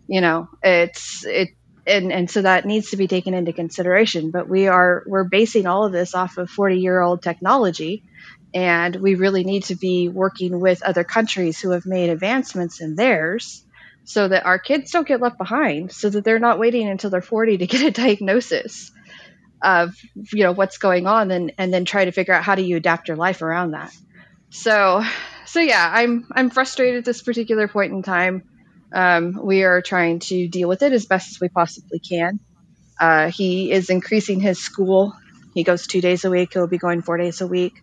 [0.08, 1.50] You know, it's it
[1.86, 5.68] and and so that needs to be taken into consideration, but we are we're basing
[5.68, 8.04] all of this off of 40-year-old technology
[8.54, 12.96] and we really need to be working with other countries who have made advancements in
[12.96, 13.64] theirs
[14.04, 17.22] so that our kids don't get left behind so that they're not waiting until they're
[17.22, 18.92] 40 to get a diagnosis
[19.64, 19.96] of
[20.34, 22.78] you know what's going on and and then try to figure out how do you
[22.78, 23.94] adapt your life around that.
[24.50, 25.04] So
[25.46, 28.44] so yeah i'm i'm frustrated at this particular point in time.
[28.94, 32.42] Um, we are trying to deal with it as best as we possibly can.
[33.00, 35.14] Uh, he is increasing his school.
[35.54, 36.52] He goes two days a week.
[36.52, 37.82] He'll be going four days a week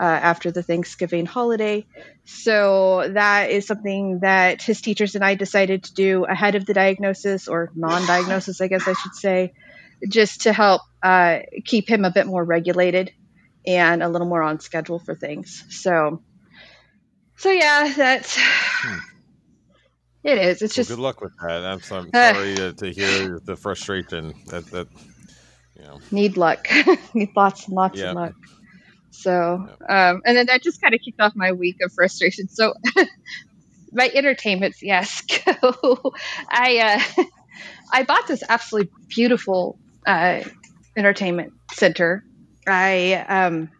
[0.00, 1.84] uh, after the thanksgiving holiday
[2.24, 6.74] so that is something that his teachers and i decided to do ahead of the
[6.74, 9.52] diagnosis or non-diagnosis i guess i should say
[10.06, 13.12] just to help uh, keep him a bit more regulated
[13.66, 15.64] and a little more on schedule for things.
[15.70, 16.22] So,
[17.36, 18.98] so yeah, that's hmm.
[20.22, 20.62] it is.
[20.62, 21.64] It's well, just good luck with that.
[21.64, 24.88] I'm, I'm sorry to, to, hear the frustration that that
[25.76, 26.68] you know need luck,
[27.14, 28.10] need lots and lots yeah.
[28.10, 28.34] of luck.
[29.22, 29.32] So,
[29.88, 32.48] um, and then that just kind of kicked off my week of frustration.
[32.48, 32.74] So,
[33.92, 35.42] my entertainment fiasco.
[36.50, 37.24] I uh,
[37.92, 40.42] I bought this absolutely beautiful uh,
[40.96, 42.24] entertainment center
[42.66, 43.70] I um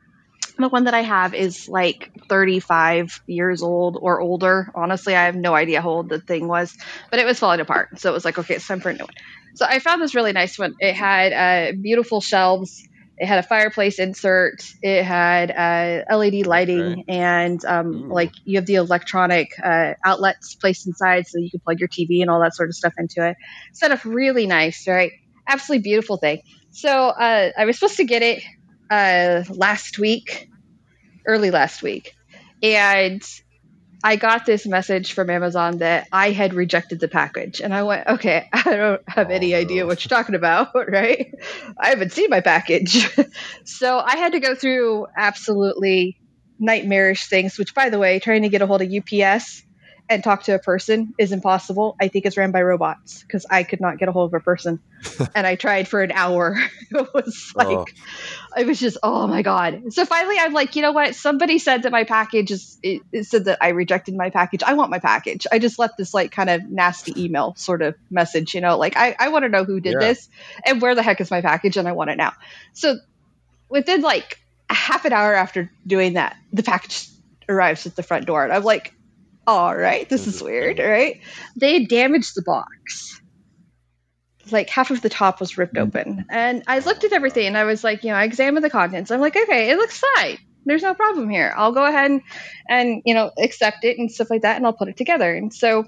[0.59, 4.70] the one that I have is like 35 years old or older.
[4.74, 6.74] Honestly, I have no idea how old the thing was,
[7.11, 7.98] but it was falling apart.
[7.98, 9.14] So it was like, okay, it's time for a new one.
[9.55, 10.74] So I found this really nice one.
[10.81, 12.83] It had uh, beautiful shelves.
[13.18, 14.62] It had a fireplace insert.
[14.81, 20.87] It had uh, LED lighting, and um, like you have the electronic uh, outlets placed
[20.87, 23.37] inside, so you can plug your TV and all that sort of stuff into it.
[23.72, 25.12] Set up really nice, right?
[25.48, 26.42] Absolutely beautiful thing.
[26.70, 28.42] So uh, I was supposed to get it
[28.90, 30.48] uh, last week,
[31.26, 32.14] early last week,
[32.62, 33.22] and
[34.02, 37.61] I got this message from Amazon that I had rejected the package.
[37.61, 41.34] And I went, okay, I don't have any oh, idea what you're talking about, right?
[41.78, 43.08] I haven't seen my package.
[43.64, 46.18] so I had to go through absolutely
[46.58, 49.62] nightmarish things, which, by the way, trying to get a hold of UPS
[50.10, 51.94] and talk to a person is impossible.
[52.00, 54.42] I think it's ran by robots because I could not get a hold of a
[54.42, 54.80] person.
[55.34, 56.56] and I tried for an hour.
[56.90, 57.58] it was oh.
[57.58, 57.94] like,
[58.56, 58.60] oh.
[58.60, 59.92] it was just, oh my God.
[59.92, 61.14] So finally, I'm like, you know what?
[61.14, 64.62] Somebody said that my package is, it, it said that I rejected my package.
[64.62, 65.46] I want my package.
[65.52, 68.96] I just left this like kind of nasty email sort of message, you know, like,
[68.96, 70.08] I, I want to know who did yeah.
[70.08, 70.28] this
[70.64, 72.32] and where the heck is my package and I want it now.
[72.72, 72.96] So
[73.68, 74.40] within like
[74.70, 77.08] a half an hour after doing that, the package
[77.48, 78.44] arrives at the front door.
[78.44, 78.94] And I'm like,
[79.48, 81.22] all right, this is weird, right?
[81.56, 83.18] They damaged the box.
[84.50, 85.80] Like half of the top was ripped mm.
[85.80, 86.26] open.
[86.28, 89.11] And I looked at everything and I was like, you know, I examined the contents.
[89.11, 90.37] I'm like, okay, it looks fine.
[90.66, 91.54] There's no problem here.
[91.56, 92.20] I'll go ahead and,
[92.68, 95.34] and you know, accept it and stuff like that and I'll put it together.
[95.34, 95.87] And so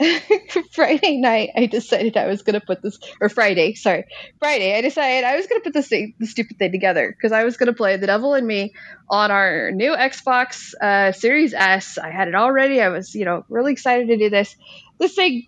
[0.72, 4.04] Friday night, I decided I was going to put this, or Friday, sorry,
[4.38, 7.32] Friday, I decided I was going to put this thing, the stupid thing together because
[7.32, 8.74] I was going to play The Devil in Me
[9.10, 11.98] on our new Xbox uh, Series S.
[11.98, 12.80] I had it already.
[12.80, 14.56] I was, you know, really excited to do this.
[14.98, 15.46] This thing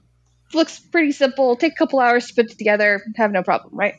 [0.52, 1.56] looks pretty simple.
[1.56, 3.02] Take a couple hours to put it together.
[3.16, 3.94] Have no problem, right?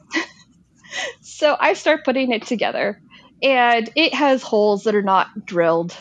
[1.22, 3.02] so I start putting it together,
[3.42, 5.98] and it has holes that are not drilled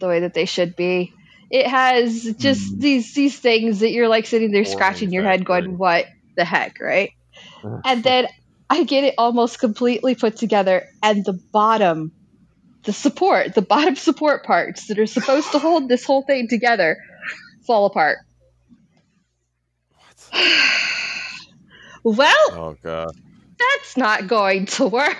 [0.00, 1.12] the way that they should be
[1.50, 2.80] it has just mm.
[2.80, 6.06] these these things that you're like sitting there scratching your head going what
[6.36, 7.10] the heck right?
[7.84, 8.26] And then
[8.68, 12.12] i get it almost completely put together and the bottom
[12.82, 16.98] the support the bottom support parts that are supposed to hold this whole thing together
[17.66, 18.18] fall apart.
[22.02, 23.10] Well oh god.
[23.58, 25.16] that's not going to work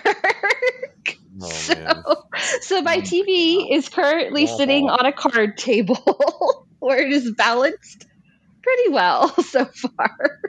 [1.41, 2.27] Oh, so,
[2.61, 4.57] so my TV is currently oh.
[4.57, 8.07] sitting on a card table where it is balanced
[8.63, 10.41] pretty well so far.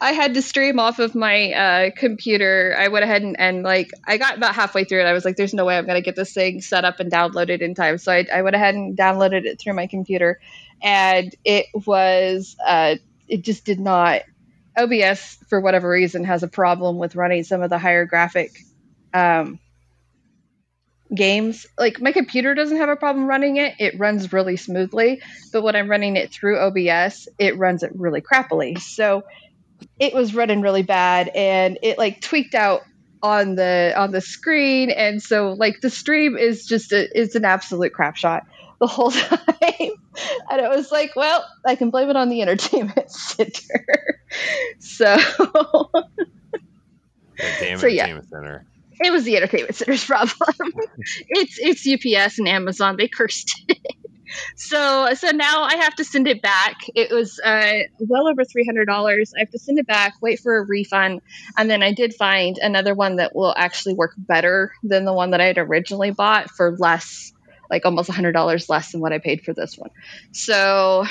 [0.00, 2.74] I had to stream off of my uh, computer.
[2.76, 5.04] I went ahead and, and, like I got about halfway through it.
[5.04, 7.60] I was like, "There's no way I'm gonna get this thing set up and downloaded
[7.60, 10.40] in time." So I, I went ahead and downloaded it through my computer,
[10.82, 12.96] and it was uh,
[13.28, 14.22] it just did not.
[14.76, 18.58] OBS for whatever reason has a problem with running some of the higher graphic
[19.14, 19.58] um,
[21.14, 21.66] games.
[21.78, 25.20] Like my computer doesn't have a problem running it; it runs really smoothly.
[25.52, 28.80] But when I'm running it through OBS, it runs it really crappily.
[28.80, 29.22] So
[29.98, 32.82] it was running really bad and it like tweaked out
[33.22, 37.44] on the on the screen and so like the stream is just a, it's an
[37.44, 38.44] absolute crap shot
[38.80, 39.90] the whole time
[40.50, 44.20] and it was like well i can blame it on the entertainment center
[44.80, 45.16] so
[47.60, 48.02] damn So, yeah.
[48.04, 48.66] entertainment center.
[49.02, 50.72] It was the entertainment center's problem.
[51.28, 52.96] It's it's ups and amazon.
[52.96, 53.78] They cursed it.
[54.56, 56.76] So so now i have to send it back.
[56.94, 58.88] It was uh, well over $300
[59.36, 61.20] i have to send it back wait for a refund
[61.58, 65.32] and then i did find another one that will actually work better than the one
[65.32, 67.32] that i had originally bought for less
[67.70, 69.90] like almost $100 less than what i paid for this one.
[70.32, 71.06] So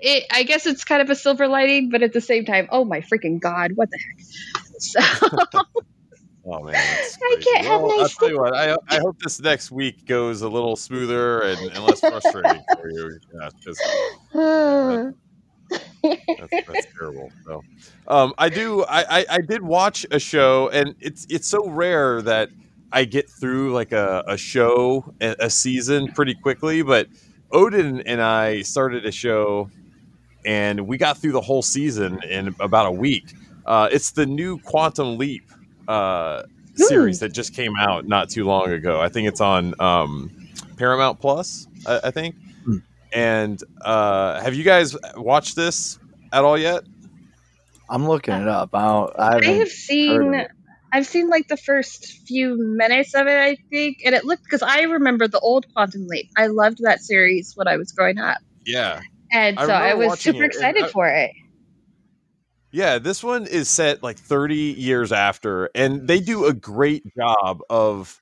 [0.00, 2.84] it, I guess it's kind of a silver lining, but at the same time, oh
[2.84, 4.26] my freaking god, what the heck!
[4.82, 4.98] So
[6.44, 8.54] Oh man, I can't have well, I'll tell you what.
[8.54, 12.90] I, I hope this next week goes a little smoother and, and less frustrating for
[12.90, 13.18] you.
[13.32, 13.48] Yeah,
[16.02, 17.30] that's, that's terrible.
[17.44, 17.62] So,
[18.08, 18.82] um, I do.
[18.84, 22.50] I, I I did watch a show, and it's it's so rare that
[22.92, 26.82] I get through like a, a show, a, a season pretty quickly.
[26.82, 27.06] But
[27.52, 29.70] Odin and I started a show,
[30.44, 33.32] and we got through the whole season in about a week.
[33.64, 35.44] Uh, it's the new Quantum Leap
[35.88, 36.42] uh,
[36.74, 39.00] series that just came out not too long ago.
[39.00, 40.30] I think it's on um,
[40.76, 41.66] Paramount Plus.
[41.86, 42.34] I, I think.
[42.64, 42.76] Hmm.
[43.12, 45.98] And uh, have you guys watched this
[46.32, 46.82] at all yet?
[47.90, 48.70] I'm looking it up.
[48.74, 50.46] I, don't, I I haven't have heard of seen.
[50.94, 54.62] I've seen like the first few minutes of it, I think, and it looked because
[54.62, 56.30] I remember the old Quantum Leap.
[56.36, 59.00] I loved that series when I was growing up, Yeah.
[59.30, 61.32] and I so I was super excited I- for it.
[62.72, 67.60] Yeah, this one is set like 30 years after, and they do a great job
[67.68, 68.20] of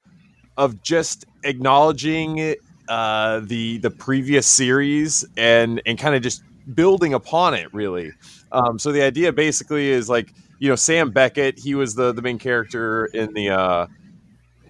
[0.56, 2.56] of just acknowledging
[2.88, 6.42] uh, the the previous series and and kind of just
[6.74, 7.72] building upon it.
[7.72, 8.12] Really,
[8.50, 12.20] um, so the idea basically is like you know Sam Beckett, he was the the
[12.22, 13.86] main character in the uh,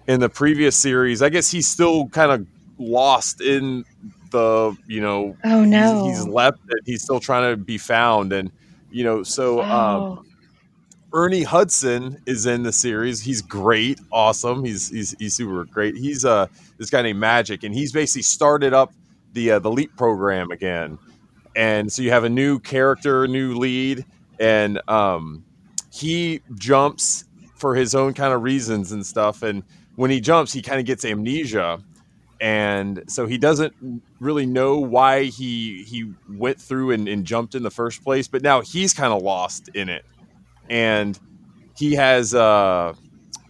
[0.07, 1.23] in the previous series.
[1.23, 2.45] I guess he's still kind of
[2.77, 3.83] lost in
[4.29, 6.05] the you know Oh he's- no!
[6.07, 6.83] he's, left it.
[6.85, 8.51] He's still trying to be found, and
[8.91, 10.23] you know, so um, Oh.
[11.13, 13.21] Ernie Hudson is in the series.
[13.21, 14.63] He's great, awesome.
[14.63, 15.95] He's he's he's super great.
[15.95, 18.93] He's uh this guy named Magic, and he's basically started up
[19.33, 20.97] the uh, the Leap program again.
[21.55, 24.05] And so you have a new character, new lead,
[24.39, 25.43] and um,
[25.91, 27.25] he jumps
[27.55, 29.43] for his own kind of reasons and stuff.
[29.43, 29.63] And
[29.95, 31.83] when he jumps, he kind of gets amnesia,
[32.41, 37.61] and so he doesn't really know why he he went through and, and jumped in
[37.61, 38.27] the first place.
[38.27, 40.03] But now he's kind of lost in it,
[40.67, 41.17] and
[41.77, 42.93] he has uh,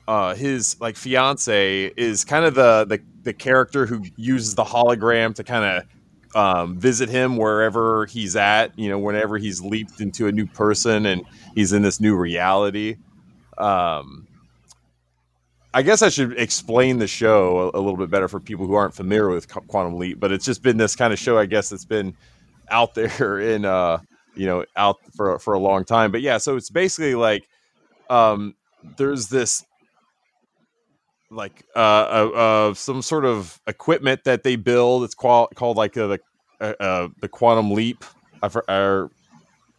[0.10, 5.34] uh, his like fiance is kind of the, the the character who uses the hologram
[5.36, 5.84] to kind
[6.36, 8.78] of um, visit him wherever he's at.
[8.78, 11.24] You know, whenever he's leaped into a new person and
[11.56, 12.98] he's in this new reality.
[13.58, 14.28] Um,
[15.74, 18.74] I guess I should explain the show a, a little bit better for people who
[18.74, 21.70] aren't familiar with Quantum Leap, but it's just been this kind of show, I guess,
[21.70, 22.16] that's been
[22.70, 24.00] out there in, uh,
[24.36, 26.12] you know, out for for a long time.
[26.12, 27.48] But yeah, so it's basically like
[28.10, 28.56] um,
[28.98, 29.64] there's this
[31.30, 35.04] like uh, uh, uh, some sort of equipment that they build.
[35.04, 36.20] It's qual- called like the
[36.60, 38.04] the Quantum Leap.
[38.68, 39.12] Or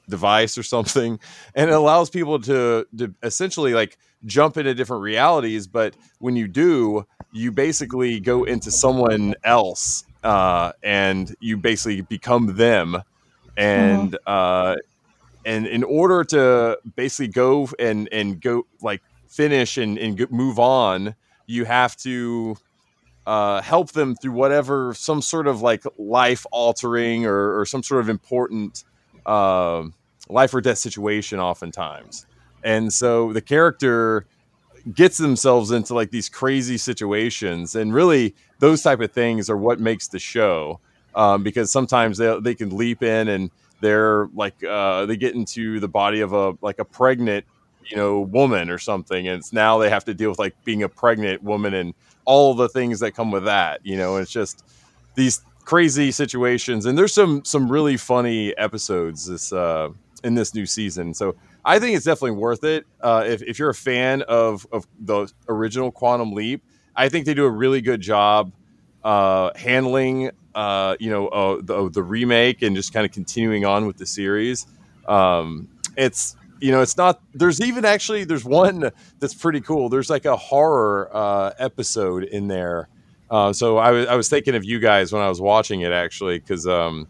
[0.09, 1.19] device or something
[1.55, 6.47] and it allows people to, to essentially like jump into different realities but when you
[6.47, 13.03] do you basically go into someone else uh, and you basically become them.
[13.57, 14.77] And uh,
[15.45, 21.15] and in order to basically go and and go like finish and, and move on
[21.47, 22.57] you have to
[23.27, 28.01] uh, help them through whatever some sort of like life altering or, or some sort
[28.01, 28.85] of important
[29.27, 29.93] um
[30.29, 32.27] life or death situation oftentimes
[32.63, 34.27] and so the character
[34.95, 39.79] gets themselves into like these crazy situations and really those type of things are what
[39.79, 40.81] makes the show
[41.15, 43.51] um, because sometimes they, they can leap in and
[43.81, 47.45] they're like uh, they get into the body of a like a pregnant
[47.87, 50.83] you know woman or something and it's now they have to deal with like being
[50.83, 51.95] a pregnant woman and
[52.25, 54.65] all the things that come with that you know it's just
[55.15, 59.89] these crazy situations and there's some some really funny episodes this uh
[60.25, 61.15] in this new season.
[61.15, 61.35] So
[61.65, 62.87] I think it's definitely worth it.
[63.01, 67.35] Uh, if, if you're a fan of, of the original Quantum Leap, I think they
[67.35, 68.53] do a really good job
[69.05, 73.87] uh, handling, uh, you know, uh, the, the remake and just kind of continuing on
[73.87, 74.67] with the series.
[75.07, 77.21] Um, it's you know, it's not.
[77.35, 79.89] There's even actually there's one that's pretty cool.
[79.89, 82.89] There's like a horror uh, episode in there.
[83.29, 85.91] Uh, so I was I was thinking of you guys when I was watching it
[85.91, 87.09] actually because um,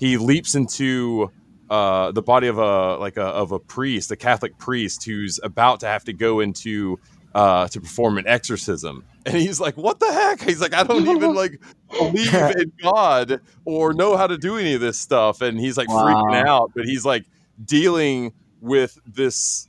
[0.00, 1.30] he leaps into
[1.70, 5.80] uh, the body of a like a of a priest, a Catholic priest who's about
[5.80, 6.98] to have to go into
[7.34, 11.06] uh, to perform an exorcism, and he's like, "What the heck?" He's like, "I don't
[11.16, 11.60] even like
[11.90, 15.88] believe in God or know how to do any of this stuff," and he's like
[15.88, 16.04] wow.
[16.04, 16.72] freaking out.
[16.74, 17.26] But he's like
[17.64, 19.68] dealing with this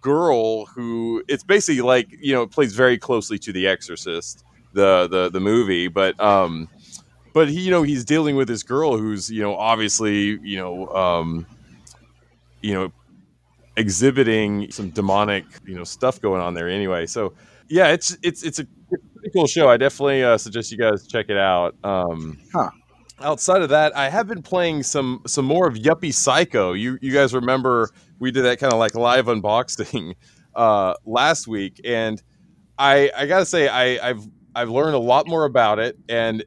[0.00, 5.08] girl who it's basically like you know it plays very closely to The Exorcist, the
[5.08, 6.68] the the movie, but um,
[7.32, 10.88] but he you know he's dealing with this girl who's you know obviously you know
[10.88, 11.46] um,
[12.62, 12.92] you know
[13.76, 17.06] exhibiting some demonic you know stuff going on there anyway.
[17.06, 17.34] So
[17.68, 19.68] yeah, it's it's it's a pretty cool show.
[19.68, 21.74] I definitely uh, suggest you guys check it out.
[21.84, 22.70] Um, huh
[23.20, 26.72] outside of that, I have been playing some some more of Yuppie Psycho.
[26.72, 30.14] You you guys remember we did that kind of like live unboxing
[30.54, 32.22] uh, last week, and
[32.78, 36.44] I I gotta say I, I've I've learned a lot more about it, and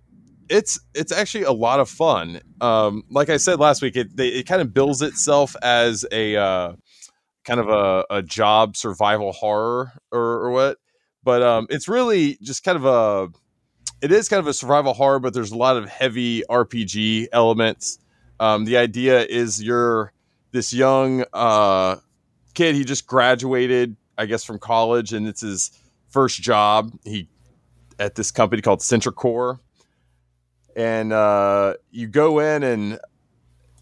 [0.52, 2.42] it's it's actually a lot of fun.
[2.60, 6.36] Um, like I said last week, it they, it kind of bills itself as a
[6.36, 6.74] uh,
[7.46, 10.78] kind of a, a job survival horror or, or what,
[11.24, 13.30] but um, it's really just kind of a
[14.02, 18.00] it is kind of a survival horror, but there's a lot of heavy RPG elements.
[18.40, 20.12] Um, the idea is you're
[20.52, 21.96] this young uh,
[22.54, 22.76] kid.
[22.76, 25.72] He just graduated, I guess, from college, and it's his
[26.10, 26.92] first job.
[27.06, 27.30] He
[28.00, 29.60] at this company called Sintracorp,
[30.76, 33.00] and uh, you go in, and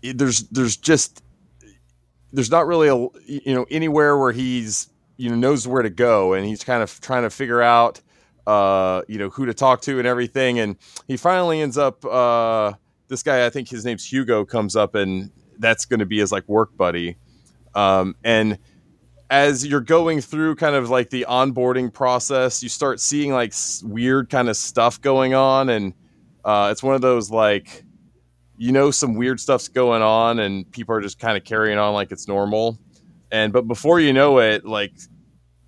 [0.01, 1.23] there's there's just
[2.31, 6.33] there's not really a you know anywhere where he's you know knows where to go,
[6.33, 8.01] and he's kind of trying to figure out
[8.49, 10.57] uh, you know, who to talk to and everything.
[10.57, 10.75] And
[11.07, 12.73] he finally ends up, uh,
[13.07, 15.29] this guy, I think his name's Hugo, comes up and
[15.59, 17.17] that's going to be his like work buddy.
[17.75, 18.57] Um, and
[19.29, 24.31] as you're going through kind of like the onboarding process, you start seeing like weird
[24.31, 25.69] kind of stuff going on.
[25.69, 25.93] And
[26.43, 27.83] uh, it's one of those like,
[28.57, 31.93] you know, some weird stuff's going on and people are just kind of carrying on
[31.93, 32.77] like it's normal.
[33.31, 34.93] And, but before you know it, like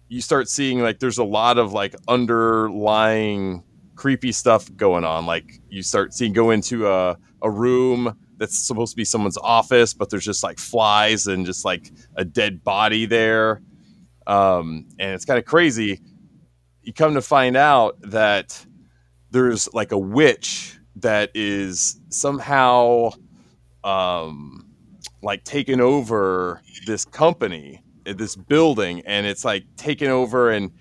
[0.10, 3.64] you start seeing like there's a lot of like underlying
[3.96, 5.26] creepy stuff going on.
[5.26, 9.94] Like you start seeing go into a, a room that's supposed to be someone's office,
[9.94, 13.62] but there's just like flies and just like a dead body there.
[14.26, 16.02] Um, and it's kind of crazy.
[16.82, 18.66] You come to find out that
[19.32, 23.12] there's like a witch that is somehow
[23.84, 24.66] um,
[25.24, 30.72] like taken over this company this building and it's like taken over and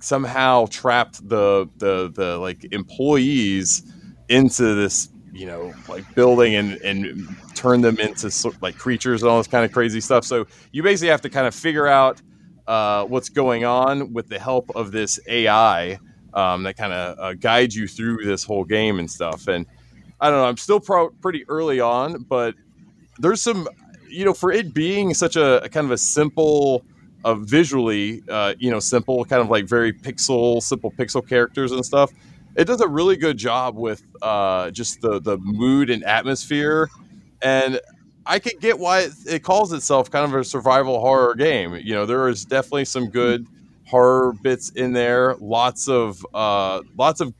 [0.00, 3.82] somehow trapped the the the like employees
[4.28, 9.38] into this you know like building and and turn them into like creatures and all
[9.38, 10.24] this kind of crazy stuff.
[10.24, 12.20] So you basically have to kind of figure out
[12.66, 15.98] uh, what's going on with the help of this ai
[16.36, 19.66] um, that kind of uh, guides you through this whole game and stuff and
[20.20, 22.54] i don't know i'm still pro- pretty early on but
[23.18, 23.66] there's some
[24.08, 26.84] you know, for it being such a, a kind of a simple,
[27.24, 31.84] uh, visually, uh, you know, simple, kind of like very pixel, simple pixel characters and
[31.84, 32.10] stuff.
[32.56, 36.88] It does a really good job with uh, just the the mood and atmosphere,
[37.42, 37.78] and
[38.24, 41.74] I could get why it, it calls itself kind of a survival horror game.
[41.74, 43.46] You know, there is definitely some good
[43.86, 45.36] horror bits in there.
[45.36, 47.32] Lots of uh, lots of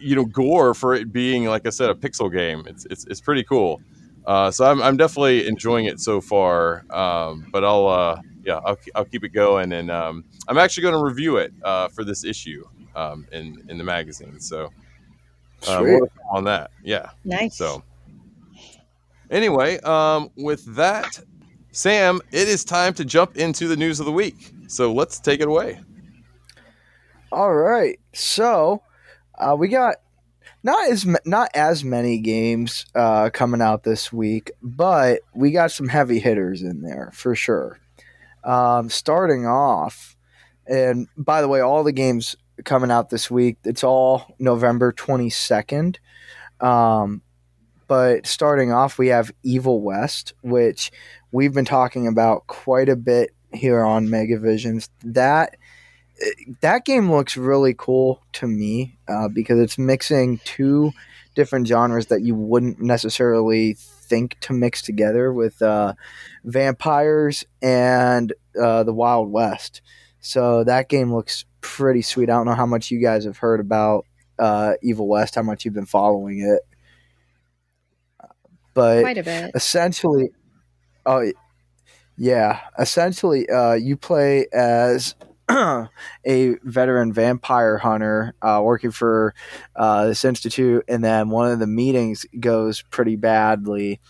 [0.00, 2.64] you know gore for it being like I said a pixel game.
[2.66, 3.80] It's it's, it's pretty cool.
[4.26, 6.84] Uh, so I'm, I'm definitely enjoying it so far.
[6.90, 10.94] Um, but I'll uh, yeah I'll, I'll keep it going, and um, I'm actually going
[10.94, 12.64] to review it uh, for this issue
[12.96, 14.40] um, in in the magazine.
[14.40, 14.70] So
[15.68, 15.84] uh,
[16.30, 17.56] on that, yeah, nice.
[17.56, 17.82] So
[19.30, 21.20] anyway, um, with that,
[21.70, 24.52] Sam, it is time to jump into the news of the week.
[24.68, 25.80] So let's take it away.
[27.32, 28.82] All right, so
[29.36, 29.96] uh, we got
[30.62, 35.88] not as not as many games uh, coming out this week, but we got some
[35.88, 37.78] heavy hitters in there for sure.
[38.44, 40.16] Um, starting off,
[40.66, 45.30] and by the way, all the games coming out this week, it's all November twenty
[45.30, 45.98] second.
[46.60, 47.22] Um,
[47.88, 50.90] but starting off, we have Evil West, which
[51.30, 54.88] we've been talking about quite a bit here on Megavisions.
[55.02, 55.56] That
[56.60, 60.92] that game looks really cool to me uh, because it's mixing two
[61.34, 65.92] different genres that you wouldn't necessarily think to mix together with uh,
[66.44, 69.82] vampires and uh, the Wild West.
[70.20, 72.30] So that game looks pretty sweet.
[72.30, 74.06] I don't know how much you guys have heard about
[74.38, 76.62] uh, Evil West, how much you've been following it,
[78.74, 79.50] but Quite a bit.
[79.54, 80.30] essentially,
[81.06, 81.32] oh
[82.16, 85.14] yeah, essentially, uh, you play as
[85.50, 85.88] a
[86.64, 89.34] veteran vampire hunter uh, working for
[89.76, 94.00] uh, this institute, and then one of the meetings goes pretty badly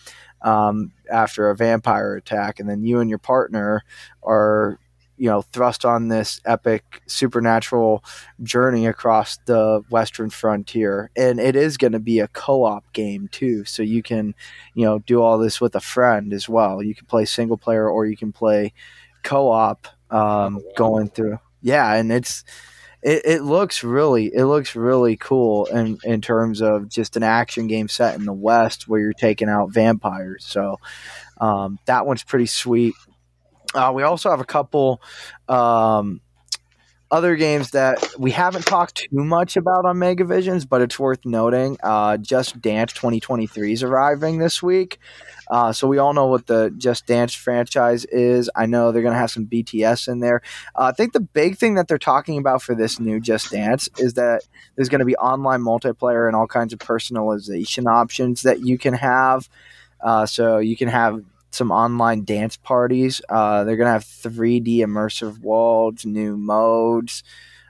[0.43, 3.83] um, after a vampire attack, and then you and your partner
[4.23, 4.79] are
[5.17, 8.05] you know thrust on this epic supernatural
[8.43, 11.11] journey across the western frontier.
[11.17, 14.35] And it is going to be a co-op game too so you can
[14.75, 16.83] you know do all this with a friend as well.
[16.83, 18.73] You can play single player or you can play
[19.23, 21.39] co-op um, going through.
[21.63, 22.45] Yeah and it's
[23.03, 27.67] it, it looks really it looks really cool in in terms of just an action
[27.69, 30.45] game set in the west where you're taking out vampires.
[30.45, 30.79] So
[31.39, 32.95] um, that one's pretty sweet
[33.77, 35.01] uh, we also have a couple
[35.49, 36.21] um,
[37.11, 41.77] other games that we haven't talked too much about on Megavisions, but it's worth noting.
[41.83, 44.99] Uh, Just Dance 2023 is arriving this week.
[45.49, 48.51] Uh, so we all know what the Just Dance franchise is.
[48.57, 50.43] I know they're going to have some BTS in there.
[50.75, 53.89] Uh, I think the big thing that they're talking about for this new Just Dance
[53.99, 54.43] is that
[54.75, 58.95] there's going to be online multiplayer and all kinds of personalization options that you can
[58.95, 59.49] have.
[60.01, 61.23] Uh, so you can have
[61.57, 63.21] some online dance parties.
[63.29, 67.23] Uh, they're gonna have 3D immersive worlds, new modes.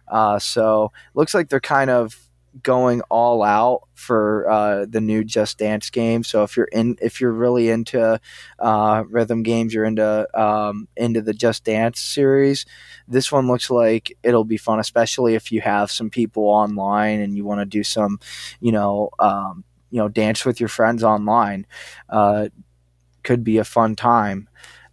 [0.08, 2.16] Uh, so looks like they're kind of
[2.62, 6.24] going all out for uh, the new Just Dance game.
[6.24, 8.20] So if you're in, if you're really into
[8.58, 12.66] uh, rhythm games, you're into um, into the Just Dance series.
[13.08, 17.36] This one looks like it'll be fun, especially if you have some people online and
[17.36, 18.20] you want to do some,
[18.60, 19.10] you know.
[19.18, 21.64] Um, you know, dance with your friends online.
[22.10, 22.48] Uh,
[23.26, 24.48] could be a fun time.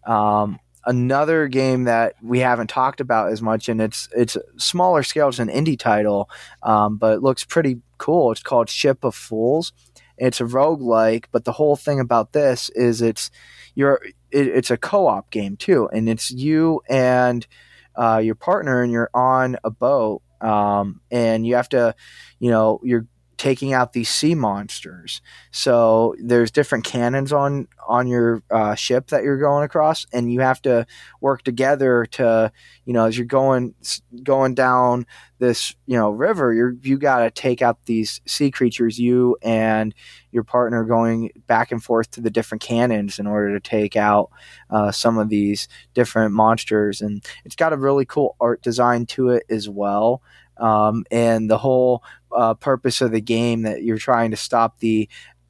[0.06, 5.30] Um, another game that we haven't talked about as much, and it's it's smaller scale,
[5.30, 6.30] it's an indie title,
[6.64, 8.32] um, but it looks pretty cool.
[8.32, 9.72] It's called Ship of Fools.
[10.18, 13.32] It's a roguelike, but the whole thing about this is it's
[13.76, 17.48] you're it, it's a co-op game too, and it's you and
[17.96, 21.96] uh, your partner, and you're on a boat, um, and you have to,
[22.40, 23.08] you know, you're
[23.44, 25.22] taking out these sea monsters.
[25.52, 30.40] So there's different cannons on on your uh, ship that you're going across, and you
[30.40, 30.88] have to
[31.20, 32.54] work together to,
[32.86, 33.76] you know, as you're going
[34.24, 35.06] going down
[35.40, 38.98] this, you know, river, you're you got to take out these sea creatures.
[38.98, 39.94] You and
[40.32, 44.30] your partner going back and forth to the different cannons in order to take out
[44.70, 49.32] uh, some of these different monsters, and it's got a really cool art design to
[49.32, 50.22] it as well.
[50.58, 52.04] Um, and the whole
[52.36, 55.10] uh, purpose of the game that you're trying to stop the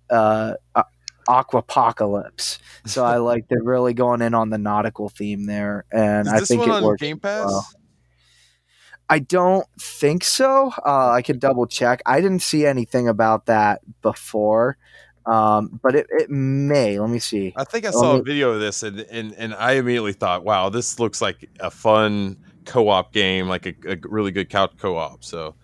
[0.10, 0.54] uh,
[1.28, 2.60] aquapocalypse.
[2.86, 6.66] So I like they're really going in on the nautical theme there, and I think
[6.66, 7.02] it works.
[7.02, 7.46] Game Pass.
[7.46, 7.68] Well.
[9.10, 10.72] I don't think so.
[10.86, 12.02] Uh, I could double check.
[12.06, 14.78] I didn't see anything about that before,
[15.26, 17.00] um, but it, it may.
[17.00, 17.54] Let me see.
[17.56, 20.44] I think I saw me, a video of this, and, and and I immediately thought,
[20.44, 25.24] "Wow, this looks like a fun co-op game, like a, a really good couch co-op."
[25.24, 25.56] So,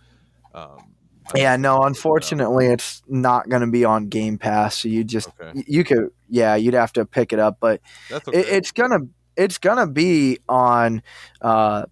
[0.54, 0.89] um,
[1.36, 4.80] yeah, no, unfortunately, it's not going to be on Game Pass.
[4.80, 5.64] So you just okay.
[5.68, 8.40] you could, yeah, you'd have to pick it up, but okay.
[8.40, 9.00] it, it's gonna
[9.36, 11.02] it's gonna be on
[11.42, 11.86] uh,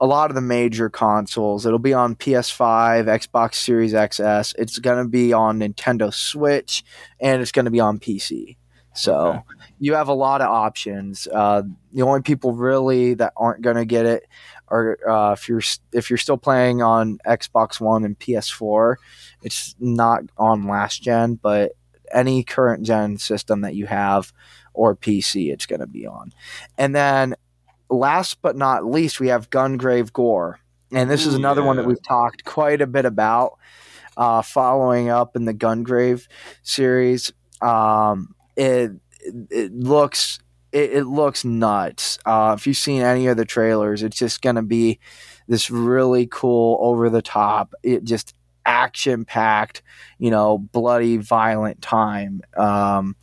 [0.00, 1.66] a lot of the major consoles.
[1.66, 4.54] It'll be on PS5, Xbox Series XS.
[4.58, 6.84] It's gonna be on Nintendo Switch,
[7.20, 8.56] and it's gonna be on PC.
[8.92, 9.40] So okay.
[9.78, 11.28] you have a lot of options.
[11.32, 11.62] Uh,
[11.92, 14.26] the only people really that aren't gonna get it
[14.70, 15.62] or uh, if you're
[15.92, 18.96] if you're still playing on Xbox One and PS4,
[19.42, 21.72] it's not on last gen, but
[22.12, 24.32] any current gen system that you have
[24.72, 26.32] or PC, it's going to be on.
[26.78, 27.34] And then
[27.88, 30.60] last but not least, we have Gungrave Gore,
[30.92, 31.66] and this is another yeah.
[31.66, 33.58] one that we've talked quite a bit about.
[34.16, 36.26] Uh, following up in the Gungrave
[36.62, 38.92] series, um, it
[39.50, 40.40] it looks
[40.72, 42.18] it, it looks nuts.
[42.24, 44.98] Uh, if you've seen any of the trailers, it's just going to be
[45.48, 49.82] this really cool, over the top, it just action packed,
[50.18, 52.40] you know, bloody, violent time.
[52.56, 53.16] Um,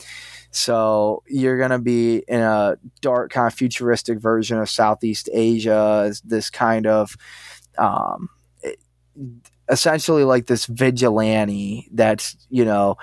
[0.52, 6.12] so you're going to be in a dark, kind of futuristic version of Southeast Asia,
[6.24, 7.16] this kind of.
[7.78, 8.30] Um,
[9.70, 12.96] essentially like this vigilante that's you know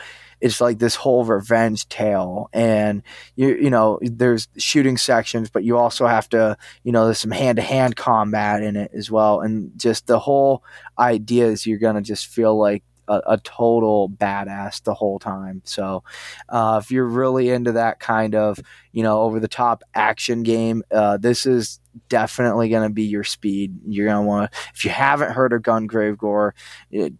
[0.45, 3.03] it's like this whole revenge tale and
[3.34, 7.30] you you know there's shooting sections but you also have to you know there's some
[7.30, 10.62] hand-to-hand combat in it as well and just the whole
[10.99, 15.61] idea is you're to just feel like a, a total badass the whole time.
[15.66, 16.03] So
[16.49, 18.59] uh, if you're really into that kind of
[18.92, 23.24] you know over the top action game, uh, this is definitely going to be your
[23.24, 23.78] speed.
[23.86, 26.55] You're going to want to, if you haven't heard of Gungrave Gore,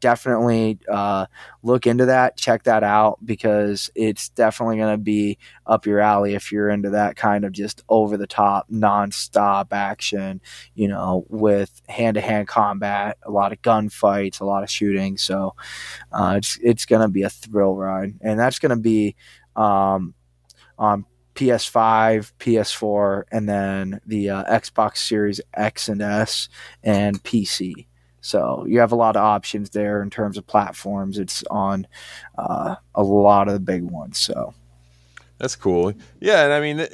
[0.00, 1.26] definitely uh,
[1.62, 6.34] look into that, check that out because it's definitely going to be up your alley
[6.34, 10.40] if you're into that kind of just over the top, non-stop action,
[10.74, 15.16] you know, with hand to hand combat, a lot of gunfights, a lot of shooting.
[15.16, 15.54] So
[16.12, 18.14] uh, it's, it's going to be a thrill ride.
[18.20, 19.16] And that's going to be
[19.56, 20.14] um,
[20.78, 26.49] on PS5, PS4, and then the uh, Xbox Series X and S
[26.82, 27.87] and PC.
[28.20, 31.18] So you have a lot of options there in terms of platforms.
[31.18, 31.87] It's on
[32.39, 34.18] uh, a lot of the big ones.
[34.18, 34.55] So
[35.37, 35.93] that's cool.
[36.20, 36.87] Yeah, and I mean,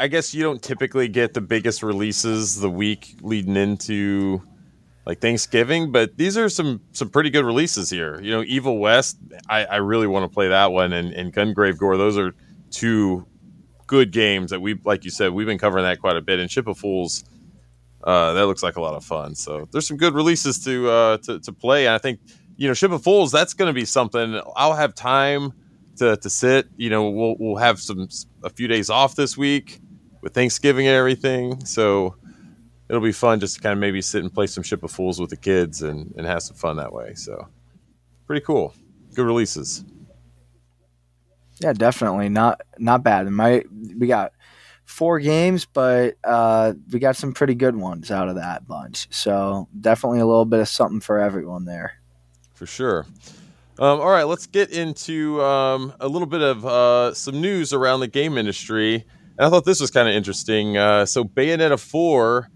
[0.00, 4.42] I guess you don't typically get the biggest releases the week leading into
[5.06, 8.20] like Thanksgiving, but these are some some pretty good releases here.
[8.20, 9.16] You know, Evil West,
[9.48, 11.96] I, I really want to play that one, and, and Gungrave Gore.
[11.96, 12.34] Those are
[12.70, 13.27] two
[13.88, 16.38] good games that we, like you said, we've been covering that quite a bit.
[16.38, 17.24] And Ship of Fools,
[18.04, 19.34] uh, that looks like a lot of fun.
[19.34, 21.86] So there's some good releases to uh, to, to play.
[21.86, 22.20] And I think
[22.56, 25.52] you know Ship of Fools, that's going to be something I'll have time
[25.96, 26.68] to, to sit.
[26.76, 28.08] You know, we'll we'll have some
[28.44, 29.80] a few days off this week
[30.22, 31.64] with Thanksgiving and everything.
[31.64, 32.14] So
[32.88, 35.20] it'll be fun just to kind of maybe sit and play some Ship of Fools
[35.20, 37.14] with the kids and, and have some fun that way.
[37.14, 37.48] So
[38.26, 38.74] pretty cool.
[39.14, 39.84] Good releases.
[41.60, 43.28] Yeah, definitely not not bad.
[43.28, 43.64] My
[43.96, 44.32] we got
[44.88, 49.06] four games, but uh, we got some pretty good ones out of that bunch.
[49.10, 51.94] So definitely a little bit of something for everyone there.
[52.54, 53.06] For sure.
[53.78, 58.00] Um, all right, let's get into um, a little bit of uh, some news around
[58.00, 59.04] the game industry.
[59.36, 60.76] And I thought this was kind of interesting.
[60.76, 62.50] Uh, so Bayonetta 4,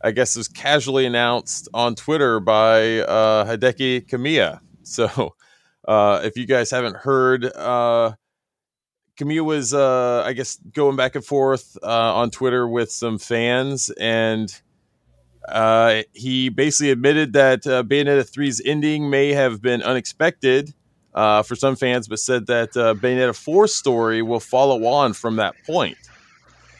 [0.00, 4.60] I guess, was casually announced on Twitter by uh, Hideki Kamiya.
[4.84, 5.34] So
[5.88, 8.12] uh, if you guys haven't heard, uh,
[9.16, 13.90] Kamiya was, uh, I guess, going back and forth uh, on Twitter with some fans,
[13.90, 14.52] and
[15.48, 20.74] uh, he basically admitted that uh, Bayonetta 3's ending may have been unexpected
[21.14, 25.36] uh, for some fans, but said that uh, Bayonetta 4's story will follow on from
[25.36, 25.98] that point.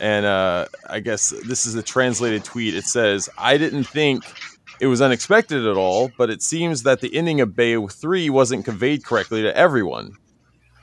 [0.00, 2.74] And uh, I guess this is a translated tweet.
[2.74, 4.24] It says, I didn't think
[4.80, 8.64] it was unexpected at all, but it seems that the ending of Bayo 3 wasn't
[8.64, 10.16] conveyed correctly to everyone.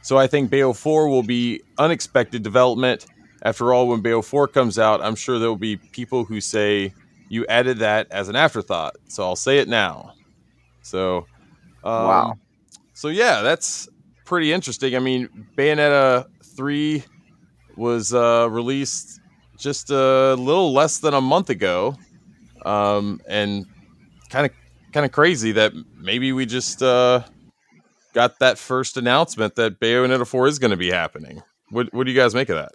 [0.01, 3.05] So I think Bayo 4 will be unexpected development.
[3.43, 6.93] After all, when Bayo 4 comes out, I'm sure there will be people who say
[7.29, 8.97] you added that as an afterthought.
[9.07, 10.13] So I'll say it now.
[10.81, 11.27] So,
[11.83, 12.39] um, wow.
[12.93, 13.87] So yeah, that's
[14.25, 14.95] pretty interesting.
[14.95, 17.03] I mean, Bayonetta 3
[17.77, 19.19] was uh, released
[19.57, 21.95] just a little less than a month ago.
[22.65, 23.65] Um, and
[24.29, 24.51] kind of
[24.91, 27.23] kind of crazy that maybe we just uh,
[28.13, 31.41] got that first announcement that Bayonetta 4 is going to be happening.
[31.69, 32.71] What, what do you guys make of that?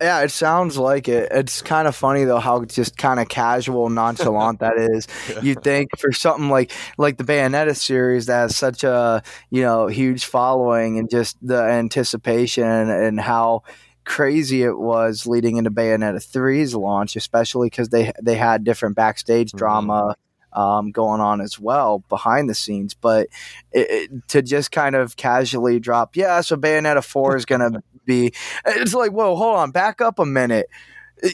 [0.00, 1.28] Yeah, it sounds like it.
[1.32, 5.08] It's kind of funny though how just kind of casual, nonchalant that is.
[5.42, 9.88] You think for something like like the Bayonetta series that has such a you know
[9.88, 13.62] huge following and just the anticipation and how
[14.04, 19.48] crazy it was leading into Bayonetta 3's launch, especially because they they had different backstage
[19.48, 19.58] mm-hmm.
[19.58, 20.16] drama
[20.58, 22.92] um, going on as well behind the scenes.
[22.92, 23.28] But
[23.70, 27.82] it, it, to just kind of casually drop, yeah, so Bayonetta 4 is going to
[28.04, 28.32] be,
[28.66, 30.68] it's like, whoa, hold on, back up a minute.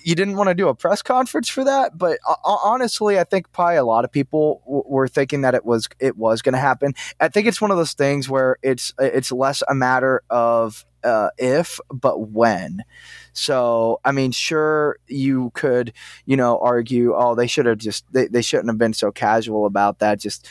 [0.03, 3.53] You didn't want to do a press conference for that, but uh, honestly, I think
[3.53, 6.59] probably a lot of people w- were thinking that it was it was going to
[6.59, 6.95] happen.
[7.21, 11.31] I think it's one of those things where it's it's less a matter of uh,
[11.39, 12.85] if, but when.
[13.33, 15.93] So, I mean, sure, you could,
[16.25, 19.67] you know, argue, oh, they should have just, they, they shouldn't have been so casual
[19.67, 20.49] about that, just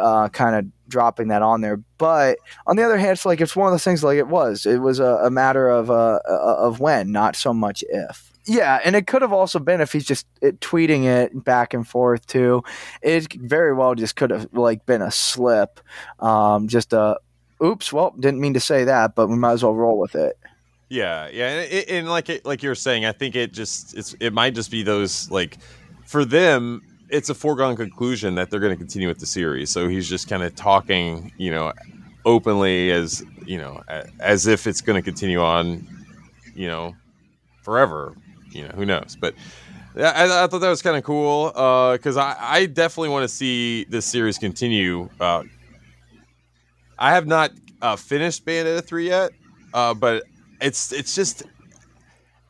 [0.00, 1.78] uh, kind of dropping that on there.
[1.98, 4.64] But on the other hand, it's like, it's one of those things like it was.
[4.64, 8.32] It was a, a matter of, uh, uh of when, not so much if.
[8.44, 11.86] Yeah, and it could have also been if he's just it, tweeting it back and
[11.86, 12.64] forth too.
[13.00, 15.80] It very well just could have like been a slip,
[16.18, 17.18] um, just a
[17.62, 17.92] oops.
[17.92, 20.38] Well, didn't mean to say that, but we might as well roll with it.
[20.88, 23.96] Yeah, yeah, and, it, and like it, like you were saying, I think it just
[23.96, 25.58] it's it might just be those like
[26.04, 29.70] for them it's a foregone conclusion that they're going to continue with the series.
[29.70, 31.72] So he's just kind of talking, you know,
[32.24, 33.82] openly as you know
[34.18, 35.86] as if it's going to continue on,
[36.54, 36.94] you know,
[37.62, 38.14] forever.
[38.50, 39.16] You know, who knows?
[39.18, 39.34] But
[39.96, 43.34] I, I thought that was kind of cool because uh, I, I definitely want to
[43.34, 45.08] see this series continue.
[45.20, 45.44] Uh,
[47.02, 47.50] I have not
[47.82, 49.32] uh, finished Bayonetta three yet,
[49.74, 50.22] uh, but
[50.60, 51.42] it's it's just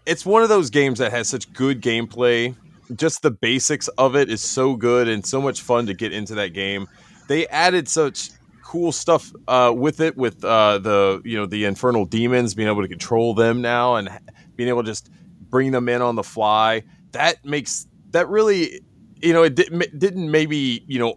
[0.05, 2.55] it's one of those games that has such good gameplay.
[2.95, 6.35] Just the basics of it is so good and so much fun to get into
[6.35, 6.87] that game.
[7.29, 8.29] They added such
[8.63, 12.83] cool stuff uh, with it, with uh, the you know the infernal demons being able
[12.83, 14.11] to control them now and
[14.57, 15.09] being able to just
[15.49, 16.83] bring them in on the fly.
[17.13, 18.83] That makes that really,
[19.23, 21.15] you know, it did, didn't maybe you know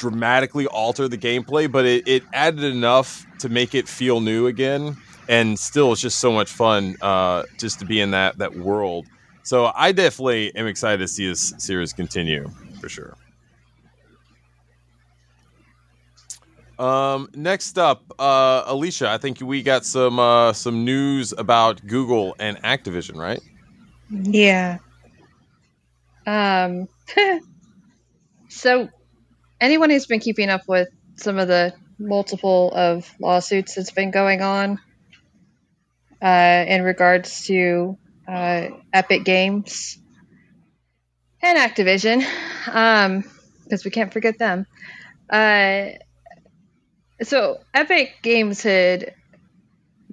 [0.00, 4.96] dramatically alter the gameplay, but it, it added enough to make it feel new again.
[5.28, 9.06] And still, it's just so much fun uh, just to be in that that world.
[9.44, 13.16] So I definitely am excited to see this series continue for sure.
[16.78, 22.34] Um, next up, uh, Alicia, I think we got some uh, some news about Google
[22.40, 23.40] and Activision, right?
[24.10, 24.78] Yeah.
[26.26, 26.88] Um.
[28.48, 28.88] so,
[29.60, 34.40] anyone who's been keeping up with some of the multiple of lawsuits that's been going
[34.40, 34.78] on
[36.22, 39.98] uh, in regards to uh, Epic Games
[41.42, 42.24] and Activision,
[42.64, 44.66] because um, we can't forget them.
[45.28, 45.90] Uh,
[47.22, 49.14] so Epic Games had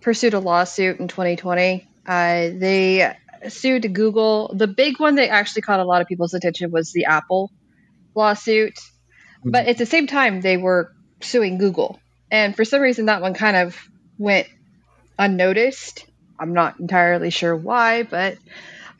[0.02, 1.88] pursued a lawsuit in 2020.
[2.06, 3.14] Uh, they
[3.50, 4.54] sued Google.
[4.56, 7.52] The big one that actually caught a lot of people's attention was the Apple
[8.16, 8.80] lawsuit.
[9.52, 10.92] But at the same time, they were
[11.22, 12.00] suing Google.
[12.32, 13.78] And for some reason, that one kind of
[14.18, 14.48] went
[15.18, 16.06] unnoticed.
[16.40, 18.38] I'm not entirely sure why, but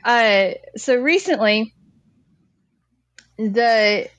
[0.04, 1.74] uh, so recently,
[3.38, 4.10] the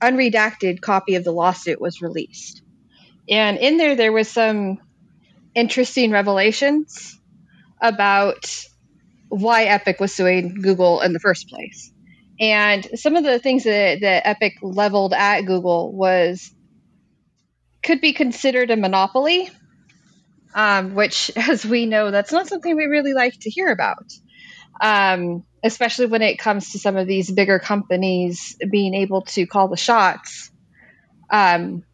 [0.00, 2.62] unredacted copy of the lawsuit was released.
[3.28, 4.78] And in there, there was some
[5.54, 7.18] interesting revelations
[7.80, 8.66] about
[9.28, 11.91] why Epic was suing Google in the first place.
[12.42, 16.52] And some of the things that, that Epic leveled at Google was
[17.84, 19.48] could be considered a monopoly,
[20.52, 24.12] um, which, as we know, that's not something we really like to hear about,
[24.80, 29.68] um, especially when it comes to some of these bigger companies being able to call
[29.68, 30.50] the shots.
[31.30, 31.84] Um,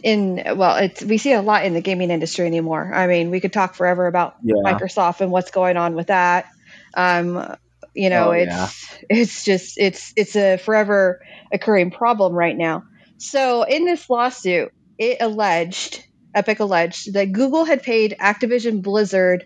[0.00, 3.40] in well it's we see a lot in the gaming industry anymore i mean we
[3.40, 4.54] could talk forever about yeah.
[4.64, 6.46] microsoft and what's going on with that
[6.94, 7.56] um
[7.94, 8.68] you know oh, it's yeah.
[9.08, 11.20] it's just it's it's a forever
[11.52, 12.84] occurring problem right now
[13.16, 19.44] so in this lawsuit it alleged epic alleged that google had paid activision blizzard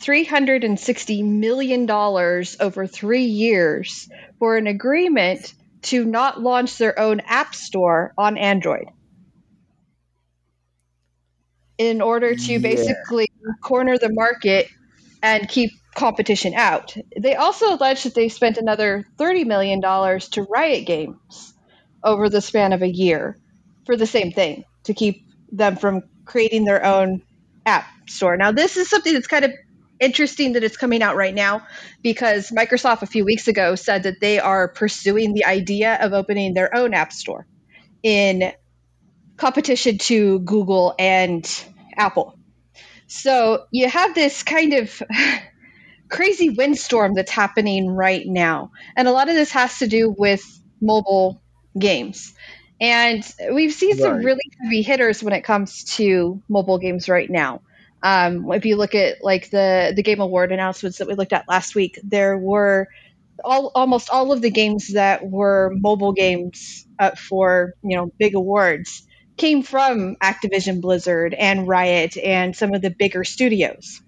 [0.00, 7.54] 360 million dollars over 3 years for an agreement to not launch their own app
[7.54, 8.86] store on android
[11.78, 12.58] in order to yeah.
[12.58, 13.26] basically
[13.62, 14.68] corner the market
[15.22, 16.96] and keep competition out.
[17.18, 21.54] They also alleged that they spent another $30 million to Riot Games
[22.02, 23.36] over the span of a year
[23.86, 27.22] for the same thing, to keep them from creating their own
[27.66, 28.36] app store.
[28.36, 29.52] Now, this is something that's kind of
[29.98, 31.66] interesting that it's coming out right now
[32.02, 36.54] because Microsoft a few weeks ago said that they are pursuing the idea of opening
[36.54, 37.46] their own app store
[38.02, 38.52] in
[39.36, 41.64] competition to Google and
[41.96, 42.38] Apple.
[43.06, 45.02] So you have this kind of
[46.10, 48.72] crazy windstorm that's happening right now.
[48.96, 50.42] And a lot of this has to do with
[50.80, 51.42] mobile
[51.78, 52.34] games.
[52.80, 57.60] And we've seen some really heavy hitters when it comes to mobile games right now.
[58.02, 61.46] Um, if you look at like the the game award announcements that we looked at
[61.46, 62.88] last week, there were
[63.44, 68.34] all almost all of the games that were mobile games uh, for you know big
[68.34, 69.06] awards
[69.36, 74.02] came from Activision Blizzard and Riot and some of the bigger studios.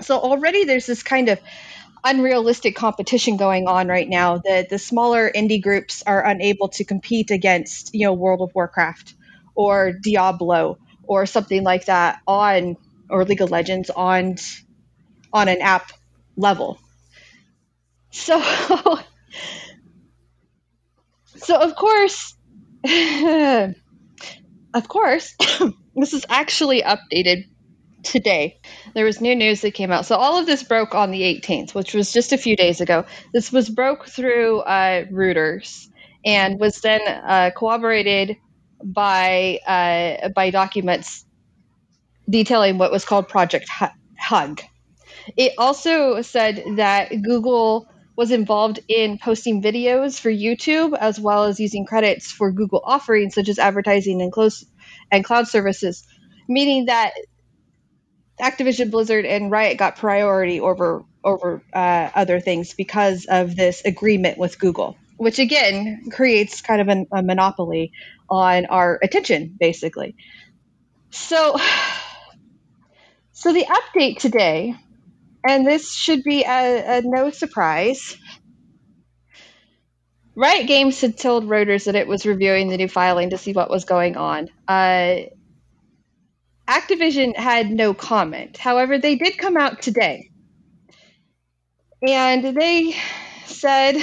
[0.00, 1.40] So already there's this kind of
[2.04, 7.30] unrealistic competition going on right now that the smaller indie groups are unable to compete
[7.30, 9.14] against, you know, World of Warcraft
[9.54, 12.76] or Diablo or something like that on
[13.08, 14.36] or League of Legends on
[15.32, 15.92] on an app
[16.36, 16.80] level.
[18.10, 18.40] So
[21.36, 22.34] so of course
[24.74, 25.34] of course,
[25.94, 27.44] this is actually updated
[28.02, 28.60] today.
[28.94, 30.06] There was new news that came out.
[30.06, 33.04] So all of this broke on the 18th, which was just a few days ago.
[33.32, 35.88] This was broke through uh, Reuters
[36.24, 38.36] and was then uh, corroborated
[38.82, 41.24] by uh, by documents
[42.28, 43.68] detailing what was called Project
[44.18, 44.60] Hug.
[45.36, 51.58] It also said that Google was involved in posting videos for YouTube as well as
[51.58, 54.64] using credits for Google offerings such as advertising and close
[55.10, 56.06] and cloud services,
[56.48, 57.12] meaning that
[58.40, 64.38] Activision Blizzard and Riot got priority over over uh, other things because of this agreement
[64.38, 67.92] with Google, which again creates kind of an, a monopoly
[68.28, 70.16] on our attention, basically.
[71.10, 71.58] So,
[73.32, 74.76] so the update today
[75.46, 78.16] and this should be a, a no surprise.
[80.34, 83.70] Riot Games had told Reuters that it was reviewing the new filing to see what
[83.70, 84.48] was going on.
[84.66, 85.22] Uh,
[86.70, 88.56] Activision had no comment.
[88.56, 90.30] However, they did come out today.
[92.06, 92.94] And they
[93.46, 93.96] said,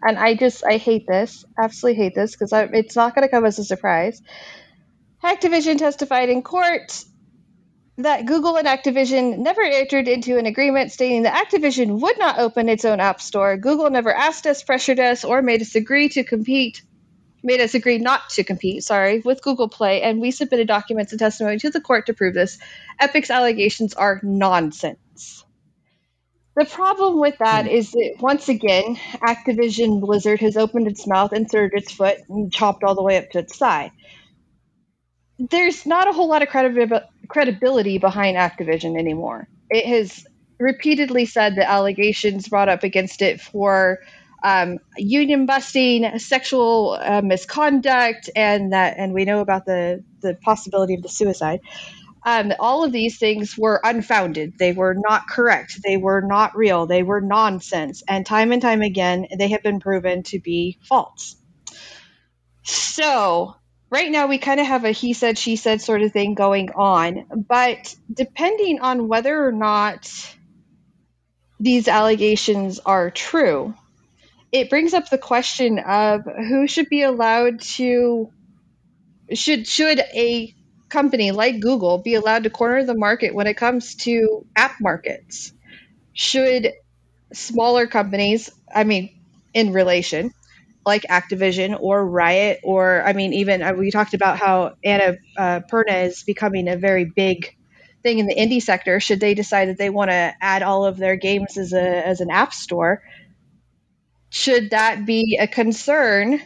[0.00, 3.44] and I just, I hate this, absolutely hate this, because it's not going to come
[3.44, 4.22] as a surprise.
[5.24, 7.04] Activision testified in court
[7.98, 12.68] that Google and Activision never entered into an agreement stating that Activision would not open
[12.68, 13.56] its own app store.
[13.56, 16.82] Google never asked us, pressured us, or made us agree to compete
[17.46, 21.18] made us agree not to compete, sorry, with Google Play, and we submitted documents and
[21.18, 22.58] testimony to the court to prove this.
[23.00, 25.44] Epic's allegations are nonsense.
[26.56, 27.70] The problem with that hmm.
[27.70, 32.82] is that once again, Activision Blizzard has opened its mouth, inserted its foot, and chopped
[32.82, 33.92] all the way up to its side.
[35.38, 39.48] There's not a whole lot of credi- credibility behind Activision anymore.
[39.70, 40.26] It has
[40.58, 43.98] repeatedly said the allegations brought up against it for
[44.46, 50.94] um, union busting, sexual uh, misconduct, and that, and we know about the the possibility
[50.94, 51.60] of the suicide.
[52.24, 54.54] Um, all of these things were unfounded.
[54.56, 55.80] They were not correct.
[55.82, 56.86] They were not real.
[56.86, 58.04] They were nonsense.
[58.06, 61.36] And time and time again, they have been proven to be false.
[62.62, 63.56] So,
[63.90, 66.70] right now, we kind of have a he said, she said sort of thing going
[66.70, 67.26] on.
[67.48, 70.08] But depending on whether or not
[71.58, 73.74] these allegations are true,
[74.52, 78.30] it brings up the question of who should be allowed to
[79.34, 80.54] should should a
[80.88, 85.52] company like Google be allowed to corner the market when it comes to app markets?
[86.14, 86.72] Should
[87.32, 89.10] smaller companies, I mean,
[89.54, 90.32] in relation,
[90.86, 95.60] like Activision or Riot, or I mean, even uh, we talked about how Anna uh,
[95.70, 97.56] Perna is becoming a very big
[98.02, 99.00] thing in the indie sector.
[99.00, 102.20] Should they decide that they want to add all of their games as a as
[102.20, 103.02] an app store?
[104.36, 106.42] Should that be a concern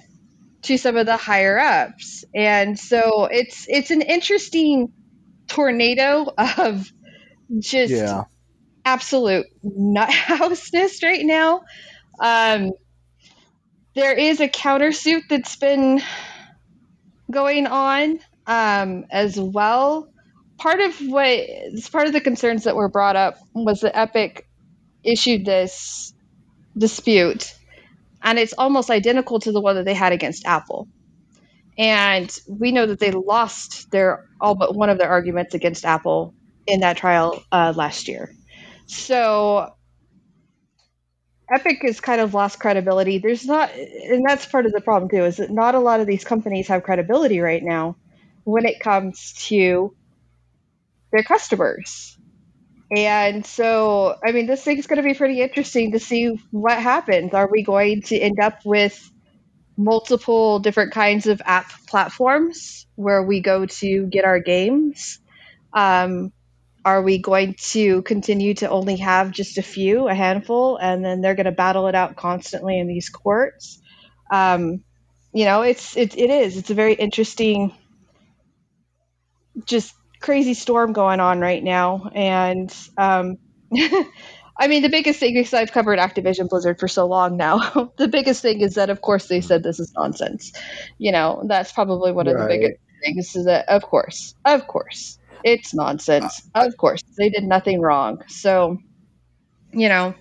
[0.62, 2.24] to some of the higher ups?
[2.32, 4.92] And so it's it's an interesting
[5.48, 6.88] tornado of
[7.58, 8.24] just yeah.
[8.84, 11.62] absolute nuthouseness right now.
[12.20, 12.70] Um,
[13.96, 16.00] there is a countersuit that's been
[17.28, 20.12] going on um, as well.
[20.58, 21.40] Part of what
[21.90, 24.46] part of the concerns that were brought up was that Epic
[25.02, 26.14] issued this
[26.78, 27.52] dispute
[28.22, 30.88] and it's almost identical to the one that they had against Apple.
[31.78, 36.34] And we know that they lost their all but one of their arguments against Apple
[36.66, 38.30] in that trial uh, last year.
[38.86, 39.70] So
[41.52, 43.18] Epic has kind of lost credibility.
[43.18, 46.06] There's not, and that's part of the problem too, is that not a lot of
[46.06, 47.96] these companies have credibility right now
[48.44, 49.94] when it comes to
[51.12, 52.16] their customers.
[52.94, 57.34] And so, I mean, this thing's going to be pretty interesting to see what happens.
[57.34, 59.10] Are we going to end up with
[59.76, 65.20] multiple different kinds of app platforms where we go to get our games?
[65.72, 66.32] Um,
[66.84, 71.20] are we going to continue to only have just a few, a handful, and then
[71.20, 73.80] they're going to battle it out constantly in these courts?
[74.32, 74.82] Um,
[75.32, 76.56] you know, it's it, it is.
[76.56, 77.72] It's a very interesting,
[79.64, 83.36] just crazy storm going on right now, and um,
[84.60, 87.92] I mean, the biggest thing because I've covered Activision Blizzard for so long now.
[87.96, 90.52] the biggest thing is that, of course, they said this is nonsense.
[90.98, 92.42] You know, that's probably one of right.
[92.42, 93.36] the biggest things.
[93.36, 96.42] Is that, of course, of course, it's nonsense.
[96.54, 98.22] Of course, they did nothing wrong.
[98.28, 98.76] So,
[99.72, 100.14] you know,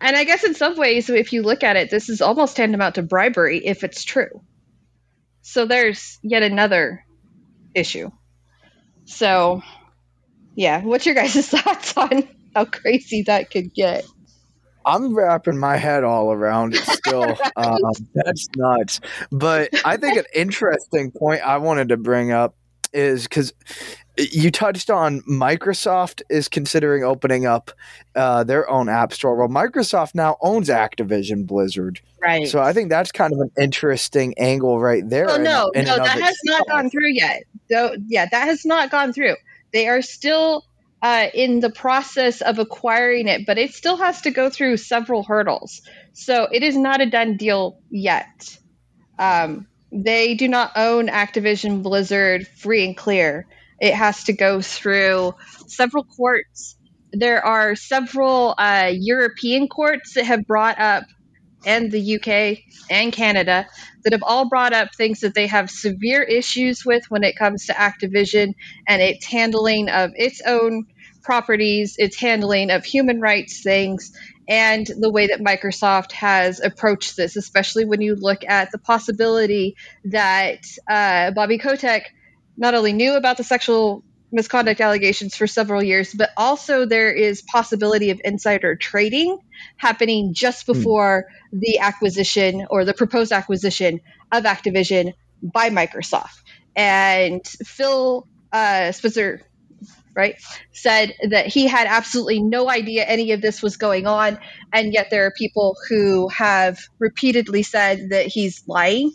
[0.00, 2.94] and I guess in some ways, if you look at it, this is almost tantamount
[2.94, 4.42] to bribery if it's true.
[5.42, 7.04] So there's yet another
[7.74, 8.10] issue.
[9.08, 9.62] So,
[10.54, 14.04] yeah, what's your guys' thoughts on how crazy that could get?
[14.84, 17.22] I'm wrapping my head all around it still.
[17.22, 17.40] right.
[17.56, 19.00] um, that's nuts.
[19.30, 22.54] But I think an interesting point I wanted to bring up
[22.92, 23.52] is because
[24.16, 27.70] you touched on Microsoft is considering opening up
[28.16, 29.36] uh, their own app store.
[29.36, 32.48] Well, Microsoft now owns Activision Blizzard, right?
[32.48, 35.26] So I think that's kind of an interesting angle right there.
[35.26, 37.44] Well, no, in, no, that has not gone through yet.
[37.70, 39.36] So, yeah, that has not gone through.
[39.72, 40.64] They are still
[41.02, 45.22] uh, in the process of acquiring it, but it still has to go through several
[45.22, 45.80] hurdles.
[46.12, 48.58] So it is not a done deal yet.
[49.18, 53.46] Um, they do not own Activision Blizzard free and clear.
[53.80, 55.34] It has to go through
[55.66, 56.76] several courts.
[57.12, 61.04] There are several uh, European courts that have brought up,
[61.64, 62.58] and the UK
[62.90, 63.66] and Canada,
[64.04, 67.66] that have all brought up things that they have severe issues with when it comes
[67.66, 68.54] to Activision
[68.86, 70.86] and its handling of its own
[71.22, 74.12] properties, its handling of human rights things,
[74.48, 79.76] and the way that Microsoft has approached this, especially when you look at the possibility
[80.06, 82.04] that uh, Bobby Kotick
[82.56, 87.42] not only knew about the sexual misconduct allegations for several years, but also there is
[87.42, 89.38] possibility of insider trading
[89.76, 90.72] happening just hmm.
[90.72, 91.60] before mm.
[91.60, 94.00] the acquisition or the proposed acquisition
[94.32, 96.42] of Activision by Microsoft.
[96.76, 99.42] And Phil uh, Spencer,
[100.18, 100.34] right,
[100.72, 104.36] said that he had absolutely no idea any of this was going on,
[104.72, 109.12] and yet there are people who have repeatedly said that he's lying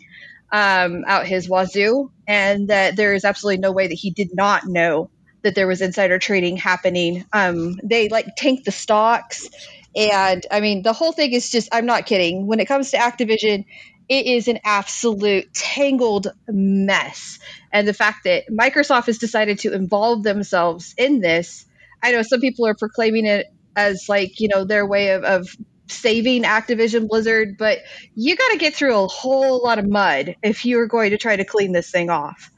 [0.50, 4.66] um, out his wazoo, and that there is absolutely no way that he did not
[4.66, 5.10] know
[5.42, 7.26] that there was insider trading happening.
[7.34, 9.46] Um, they like tank the stocks,
[9.94, 12.46] and I mean the whole thing is just I'm not kidding.
[12.46, 13.66] When it comes to Activision,
[14.08, 17.38] it is an absolute tangled mess.
[17.72, 21.64] And the fact that Microsoft has decided to involve themselves in this,
[22.02, 23.46] I know some people are proclaiming it
[23.76, 27.78] as like, you know, their way of, of saving Activision Blizzard, but
[28.14, 31.18] you got to get through a whole lot of mud if you are going to
[31.18, 32.50] try to clean this thing off.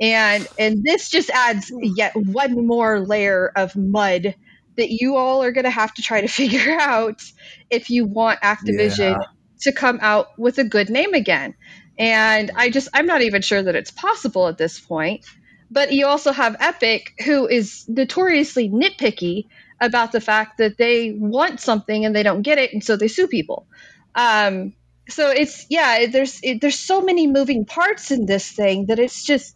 [0.00, 4.36] And and this just adds yet one more layer of mud
[4.76, 7.20] that you all are going to have to try to figure out
[7.68, 9.26] if you want Activision yeah
[9.60, 11.54] to come out with a good name again.
[11.98, 15.24] And I just, I'm not even sure that it's possible at this point.
[15.70, 19.48] But you also have Epic, who is notoriously nitpicky
[19.80, 23.08] about the fact that they want something and they don't get it, and so they
[23.08, 23.66] sue people.
[24.14, 24.72] Um,
[25.08, 29.24] so it's yeah, there's it, there's so many moving parts in this thing that it's
[29.24, 29.54] just.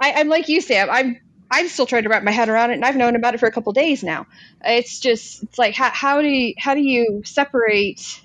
[0.00, 0.88] I, I'm like you, Sam.
[0.90, 1.20] I'm
[1.50, 3.46] I'm still trying to wrap my head around it, and I've known about it for
[3.46, 4.26] a couple days now.
[4.64, 8.20] It's just it's like how, how do you, how do you separate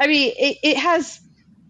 [0.00, 1.20] I mean, it, it has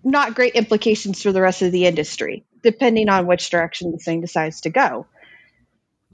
[0.04, 4.20] not great implications for the rest of the industry, depending on which direction the thing
[4.20, 5.06] decides to go.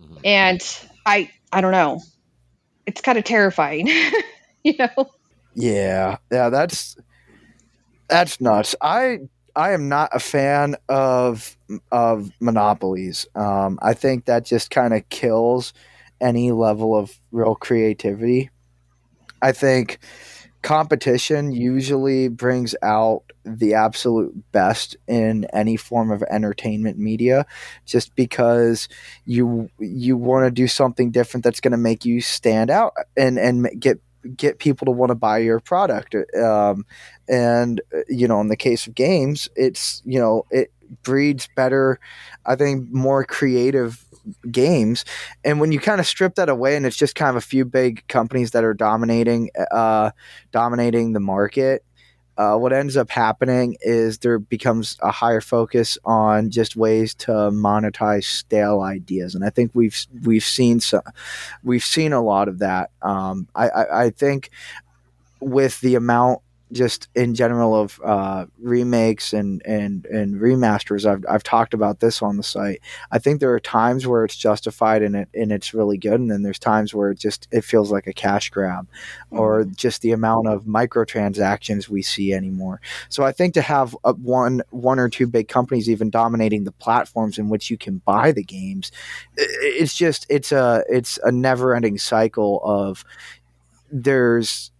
[0.00, 0.16] Mm-hmm.
[0.24, 2.00] And I, I don't know.
[2.86, 3.88] It's kind of terrifying,
[4.64, 5.10] you know.
[5.54, 6.96] Yeah, yeah, that's
[8.08, 8.74] that's nuts.
[8.80, 9.20] I
[9.56, 11.56] I am not a fan of
[11.92, 13.26] of monopolies.
[13.34, 15.72] Um, I think that just kind of kills
[16.20, 18.50] any level of real creativity.
[19.40, 19.98] I think
[20.64, 27.44] competition usually brings out the absolute best in any form of entertainment media
[27.84, 28.88] just because
[29.26, 33.38] you you want to do something different that's going to make you stand out and
[33.38, 34.00] and get
[34.36, 36.16] get people to want to buy your product.
[36.34, 36.86] Um,
[37.28, 40.70] and you know in the case of games it's you know it
[41.02, 41.98] breeds better
[42.46, 44.04] i think more creative
[44.50, 45.04] games.
[45.44, 47.64] And when you kind of strip that away, and it's just kind of a few
[47.64, 50.10] big companies that are dominating, uh,
[50.52, 51.84] dominating the market.
[52.36, 57.30] Uh, what ends up happening is there becomes a higher focus on just ways to
[57.30, 61.02] monetize stale ideas, and I think we've we've seen some,
[61.62, 62.90] we've seen a lot of that.
[63.02, 64.50] Um, I, I, I think
[65.38, 66.40] with the amount
[66.74, 71.06] just in general of uh, remakes and, and, and remasters.
[71.06, 72.80] I've, I've talked about this on the site.
[73.10, 76.30] I think there are times where it's justified and it and it's really good, and
[76.30, 79.38] then there's times where it just it feels like a cash grab, mm-hmm.
[79.38, 82.80] or just the amount of microtransactions we see anymore.
[83.08, 86.72] So I think to have a, one one or two big companies even dominating the
[86.72, 88.90] platforms in which you can buy the games,
[89.36, 93.04] it's just it's a it's a never ending cycle of
[93.92, 94.72] there's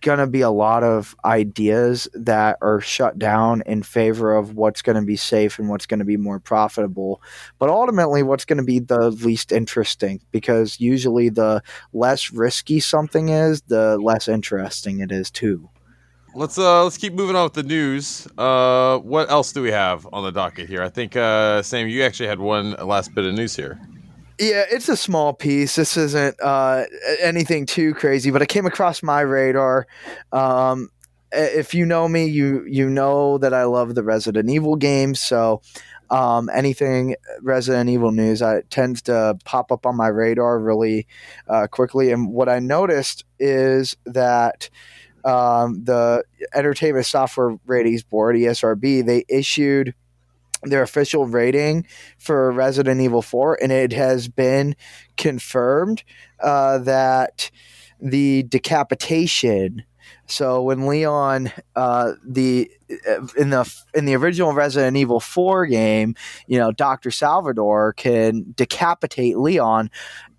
[0.00, 4.82] going to be a lot of ideas that are shut down in favor of what's
[4.82, 7.22] going to be safe and what's going to be more profitable.
[7.58, 11.62] But ultimately, what's going to be the least interesting because usually the
[11.92, 15.68] less risky something is, the less interesting it is too.
[16.34, 18.28] Let's uh let's keep moving on with the news.
[18.36, 20.82] Uh, what else do we have on the docket here?
[20.82, 23.80] I think uh, Sam, you actually had one last bit of news here.
[24.38, 25.76] Yeah, it's a small piece.
[25.76, 26.84] This isn't uh,
[27.20, 29.86] anything too crazy, but it came across my radar.
[30.30, 30.90] Um,
[31.32, 35.20] if you know me, you you know that I love the Resident Evil games.
[35.20, 35.62] So
[36.10, 41.06] um, anything Resident Evil news I, tends to pop up on my radar really
[41.48, 42.12] uh, quickly.
[42.12, 44.68] And what I noticed is that
[45.24, 46.24] um, the
[46.54, 49.94] Entertainment Software Ratings Board (ESRB) they issued
[50.66, 51.86] their official rating
[52.18, 54.76] for Resident Evil 4, and it has been
[55.16, 56.02] confirmed
[56.40, 57.50] uh, that
[58.00, 59.84] the decapitation.
[60.26, 62.70] So when Leon, uh, the
[63.36, 66.14] in the in the original Resident Evil 4 game,
[66.46, 69.90] you know, Doctor Salvador can decapitate Leon.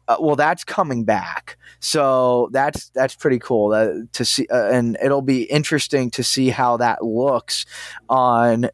[0.08, 4.98] Uh, well, that's coming back, so that's that's pretty cool uh, to see, uh, and
[5.04, 7.66] it'll be interesting to see how that looks
[8.08, 8.70] on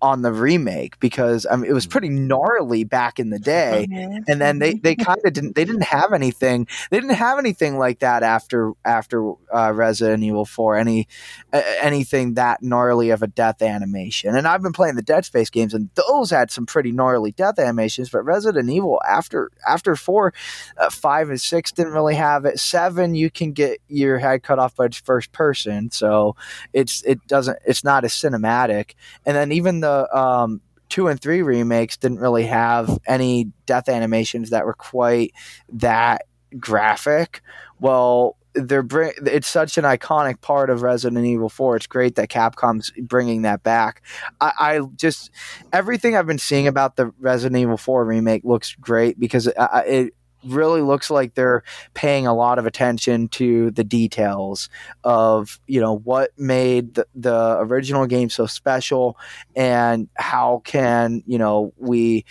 [0.00, 1.90] on the remake because I mean it was Mm.
[1.90, 4.24] pretty gnarly back in the day, Mhm.
[4.28, 7.78] and then they they kind of didn't they didn't have anything they didn't have anything
[7.78, 11.08] like that after after uh, Resident Evil Four any
[11.52, 14.36] uh, anything that gnarly of a death animation.
[14.36, 17.58] And I've been playing the Dead Space games, and those had some pretty gnarly death
[17.58, 18.10] animations.
[18.10, 20.32] But Resident Evil after after four,
[20.76, 22.58] uh, five and six didn't really have it.
[22.60, 26.36] Seven, you can get your head cut off by its first person, so
[26.72, 28.92] it's it doesn't it's not as cinematic.
[29.26, 34.50] And then even the um, two and three remakes didn't really have any death animations
[34.50, 35.32] that were quite
[35.70, 36.22] that
[36.58, 37.42] graphic.
[37.80, 41.76] Well, they're it's such an iconic part of Resident Evil 4.
[41.76, 44.02] It's great that Capcom's bringing that back.
[44.40, 45.30] I, I just
[45.72, 49.54] everything I've been seeing about the Resident Evil 4 remake looks great because it,
[49.86, 50.14] it
[50.44, 51.62] really looks like they're
[51.94, 54.68] paying a lot of attention to the details
[55.04, 59.16] of you know what made the, the original game so special
[59.56, 62.24] and how can you know we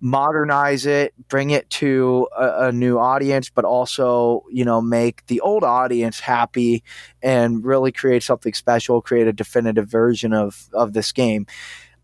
[0.00, 5.40] modernize it, bring it to a, a, new audience, but also, you know, make the
[5.40, 6.82] old audience happy
[7.22, 11.46] and really create something special, create a definitive version of, of this game.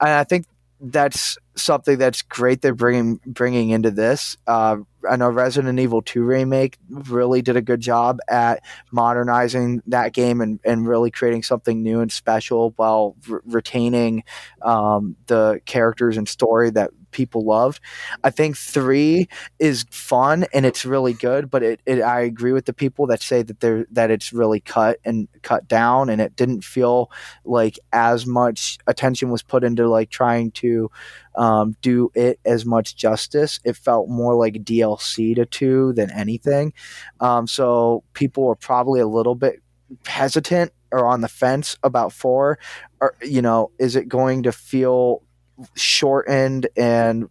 [0.01, 0.47] And I think
[0.81, 4.37] that's something that's great they're bringing bringing into this.
[4.47, 4.79] Uh,
[5.09, 10.41] I know Resident Evil 2 remake really did a good job at modernizing that game
[10.41, 14.25] and, and really creating something new and special while re- retaining
[14.63, 17.81] um, the characters and story that people loved.
[18.23, 19.29] I think three
[19.59, 23.23] is fun and it's really good, but it, it I agree with the people that
[23.23, 27.11] say that there that it's really cut and cut down and it didn't feel
[27.45, 30.91] like as much attention was put into like trying to
[31.37, 33.61] um, do it as much justice.
[33.65, 36.73] It felt more like DLC to two than anything.
[37.21, 39.63] Um, so people were probably a little bit
[40.07, 42.59] hesitant or on the fence about four.
[43.01, 45.23] Or you know, is it going to feel
[45.75, 47.29] shortened and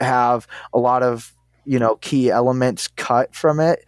[0.00, 1.34] have a lot of
[1.64, 3.84] you know key elements cut from it?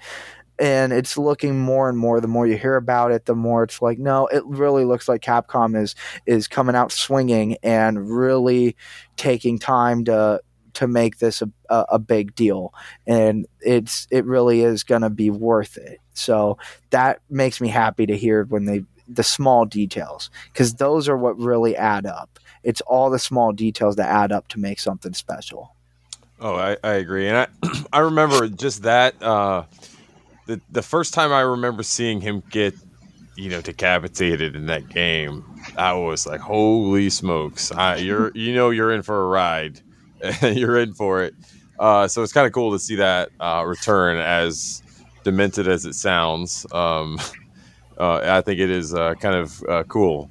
[0.61, 3.81] And it's looking more and more the more you hear about it the more it's
[3.81, 5.95] like no it really looks like capcom is
[6.27, 8.77] is coming out swinging and really
[9.17, 10.41] taking time to
[10.75, 12.73] to make this a, a, big deal.
[13.07, 15.99] And it's it really is going to be worth it.
[16.15, 16.59] So
[16.91, 21.39] that makes me happy to hear when they the small details because those are what
[21.39, 22.39] really add up.
[22.63, 25.75] It's all the small details that add up to make something special.
[26.41, 27.29] Oh i, I agree.
[27.29, 27.49] And i
[27.93, 29.65] i remember just that uh
[30.51, 32.75] the the first time I remember seeing him get,
[33.37, 35.45] you know, decapitated in that game,
[35.77, 37.71] I was like, "Holy smokes!
[37.71, 39.81] I, you're you know you're in for a ride,
[40.43, 41.35] you're in for it."
[41.79, 44.83] Uh, so it's kind of cool to see that uh, return, as
[45.23, 46.67] demented as it sounds.
[46.73, 47.19] Um,
[47.99, 50.31] uh, I think it is uh, kind of uh, cool.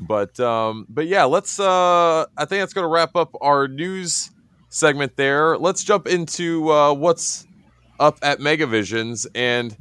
[0.00, 1.60] But um, but yeah, let's.
[1.60, 4.32] Uh, I think that's going to wrap up our news
[4.70, 5.56] segment there.
[5.56, 6.64] Let's jump into
[6.96, 7.46] what's
[8.00, 9.26] up at Megavisions.
[9.34, 9.76] And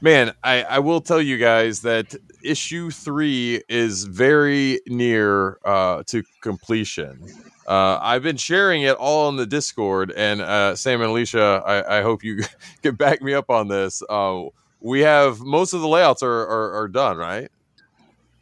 [0.00, 6.22] man, I, I will tell you guys that issue three is very near uh, to
[6.40, 7.20] completion.
[7.66, 11.98] Uh, I've been sharing it all on the Discord, and uh, Sam and Alicia, I,
[11.98, 12.42] I hope you
[12.82, 14.02] can back me up on this.
[14.08, 14.44] Uh,
[14.80, 17.50] we have most of the layouts are, are, are done, right?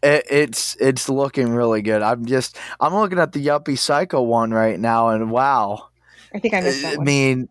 [0.03, 2.03] It, it's it's looking really good.
[2.03, 5.89] I'm just I'm looking at the Yuppie Psycho one right now, and wow.
[6.33, 7.49] I think I missed that I mean,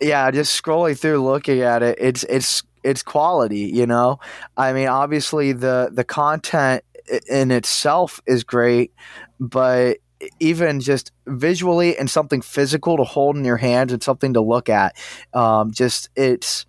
[0.00, 3.70] yeah, just scrolling through, looking at it, it's it's it's quality.
[3.72, 4.20] You know,
[4.56, 6.84] I mean, obviously the the content
[7.28, 8.92] in itself is great,
[9.40, 9.98] but
[10.40, 14.68] even just visually and something physical to hold in your hands and something to look
[14.68, 14.96] at,
[15.32, 16.66] um, just it's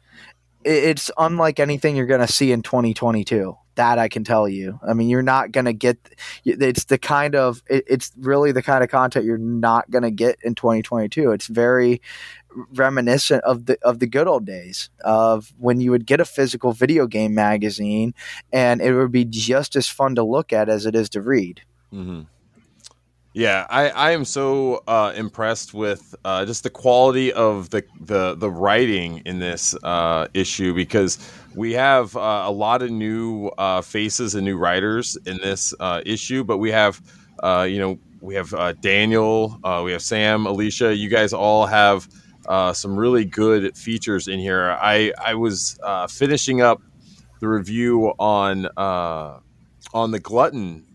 [0.65, 4.93] it's unlike anything you're going to see in 2022 that i can tell you i
[4.93, 5.97] mean you're not going to get
[6.43, 10.37] it's the kind of it's really the kind of content you're not going to get
[10.43, 12.01] in 2022 it's very
[12.73, 16.71] reminiscent of the of the good old days of when you would get a physical
[16.71, 18.13] video game magazine
[18.51, 21.61] and it would be just as fun to look at as it is to read
[21.93, 22.21] mm-hmm.
[23.33, 28.35] Yeah, I, I am so uh, impressed with uh, just the quality of the the,
[28.35, 31.19] the writing in this uh, issue because
[31.53, 36.01] we have uh, a lot of new uh, faces and new writers in this uh,
[36.05, 36.99] issue, but we have
[37.67, 38.51] you know we have
[38.81, 40.95] Daniel, we have Sam, Alicia.
[40.95, 42.09] You guys all have
[42.73, 44.71] some really good features in here.
[44.71, 46.81] I I was finishing up
[47.39, 50.85] the review on on the glutton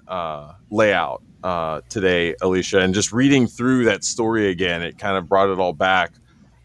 [0.71, 5.51] layout uh, today, Alicia, and just reading through that story again, it kind of brought
[5.51, 6.13] it all back.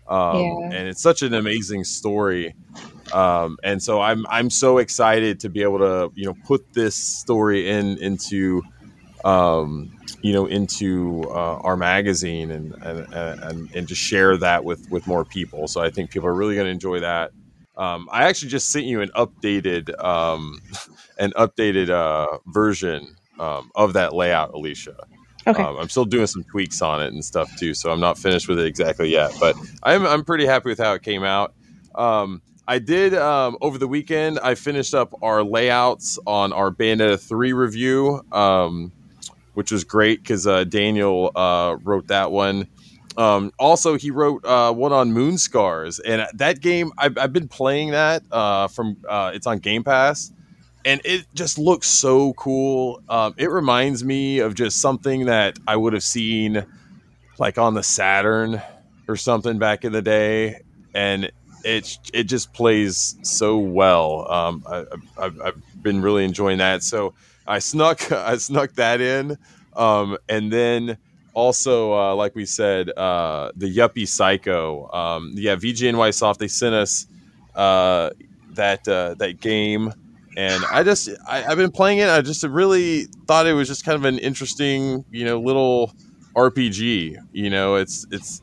[0.07, 0.77] Um, yeah.
[0.77, 2.55] And it's such an amazing story,
[3.13, 6.95] um, and so I'm I'm so excited to be able to you know put this
[6.95, 8.63] story in into
[9.25, 9.91] um,
[10.21, 15.07] you know, into uh, our magazine and, and and and to share that with with
[15.07, 15.67] more people.
[15.67, 17.31] So I think people are really going to enjoy that.
[17.77, 20.59] Um, I actually just sent you an updated um,
[21.17, 24.95] an updated uh, version um, of that layout, Alicia.
[25.47, 25.63] Okay.
[25.63, 28.47] Um, I'm still doing some tweaks on it and stuff too, so I'm not finished
[28.47, 29.33] with it exactly yet.
[29.39, 31.53] But I'm I'm pretty happy with how it came out.
[31.95, 34.39] Um, I did um, over the weekend.
[34.39, 38.91] I finished up our layouts on our Bayonetta three review, um,
[39.53, 42.67] which was great because uh, Daniel uh, wrote that one.
[43.17, 47.91] Um, also, he wrote uh, one on Moonscars, and that game I've, I've been playing
[47.91, 48.97] that uh, from.
[49.07, 50.31] Uh, it's on Game Pass,
[50.85, 53.01] and it just looks so cool.
[53.09, 56.65] Um, it reminds me of just something that I would have seen
[57.39, 58.61] like on the Saturn
[59.07, 60.61] or something back in the day,
[60.93, 61.31] and
[61.63, 64.31] it it just plays so well.
[64.31, 64.85] Um, I,
[65.21, 66.83] have I've been really enjoying that.
[66.83, 67.13] So
[67.49, 69.37] I snuck I snuck that in,
[69.75, 70.97] um, and then
[71.33, 74.89] also uh, like we said, uh, the Yuppie Psycho.
[74.93, 77.07] Um, yeah, VGNY Soft they sent us
[77.55, 78.11] uh,
[78.53, 79.93] that uh, that game
[80.37, 82.07] and I just I, have been playing it.
[82.07, 85.91] I just really thought it was just kind of an interesting, you know, little
[86.33, 87.17] RPG.
[87.33, 88.41] You know, it's it's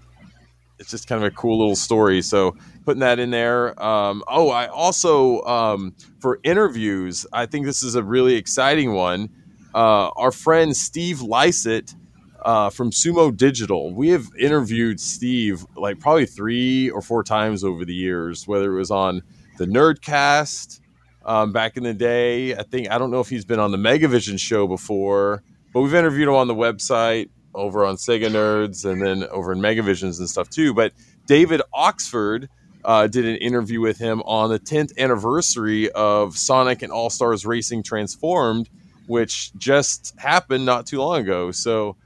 [0.79, 2.21] it's just kind of a cool little story.
[2.21, 2.55] So
[2.87, 3.83] putting that in there.
[3.83, 9.29] Um, oh, I also um, for interviews, I think this is a really exciting one.
[9.75, 11.95] Uh, our friend Steve Lycett
[12.43, 13.93] uh, from Sumo Digital.
[13.93, 18.79] We have interviewed Steve like probably three or four times over the years, whether it
[18.79, 19.23] was on
[19.59, 20.81] the Nerdcast
[21.25, 22.55] um, back in the day.
[22.55, 25.43] I think I don't know if he's been on the Megavision show before,
[25.75, 29.59] but we've interviewed him on the website over on Sega Nerds and then over in
[29.59, 30.73] Megavisions and stuff too.
[30.73, 30.93] But
[31.27, 32.49] David Oxford
[32.87, 37.45] uh, did an interview with him on the 10th anniversary of Sonic and All Stars
[37.45, 38.71] Racing Transformed,
[39.09, 41.51] which just happened not too long ago.
[41.51, 41.97] So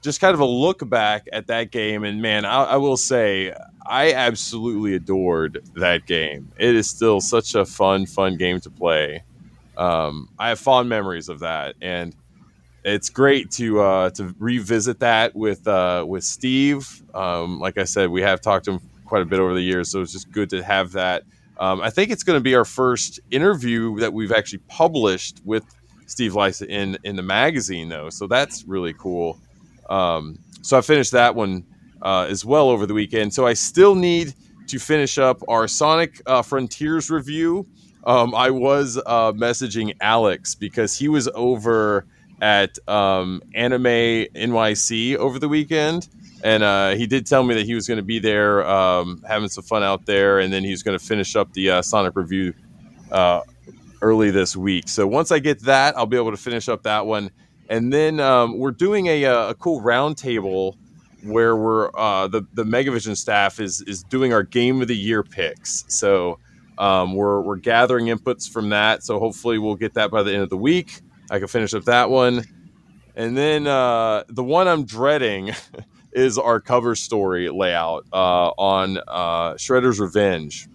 [0.00, 2.02] just kind of a look back at that game.
[2.02, 3.54] And man, I, I, will say,
[3.86, 6.50] I absolutely adored that game.
[6.56, 9.24] It is still such a fun, fun game to play.
[9.76, 12.14] Um, I have fond memories of that, and
[12.84, 17.02] it's great to uh, to revisit that with uh, with Steve.
[17.14, 18.80] Um, like I said, we have talked to him
[19.12, 21.24] quite a bit over the years, so it's just good to have that.
[21.58, 25.66] Um, I think it's going to be our first interview that we've actually published with
[26.06, 28.08] Steve Lycett in in the magazine, though.
[28.08, 29.38] So that's really cool.
[29.90, 31.66] Um, so I finished that one
[32.00, 33.34] uh, as well over the weekend.
[33.34, 34.32] So I still need
[34.68, 37.66] to finish up our Sonic uh, Frontiers review.
[38.04, 42.06] Um, I was uh, messaging Alex because he was over
[42.40, 46.08] at um, Anime NYC over the weekend.
[46.42, 49.48] And uh, he did tell me that he was going to be there um, having
[49.48, 50.40] some fun out there.
[50.40, 52.52] And then he's going to finish up the uh, Sonic review
[53.10, 53.42] uh,
[54.00, 54.88] early this week.
[54.88, 57.30] So once I get that, I'll be able to finish up that one
[57.72, 60.76] and then um, we're doing a, uh, a cool roundtable
[61.24, 65.22] where we're uh, the the Megavision staff is is doing our game of the year
[65.22, 65.84] picks.
[65.88, 66.38] So
[66.76, 69.04] um, we're we're gathering inputs from that.
[69.04, 71.00] So hopefully we'll get that by the end of the week.
[71.30, 72.44] I can finish up that one,
[73.16, 75.52] and then uh, the one I'm dreading
[76.12, 80.68] is our cover story layout uh, on uh, Shredder's Revenge.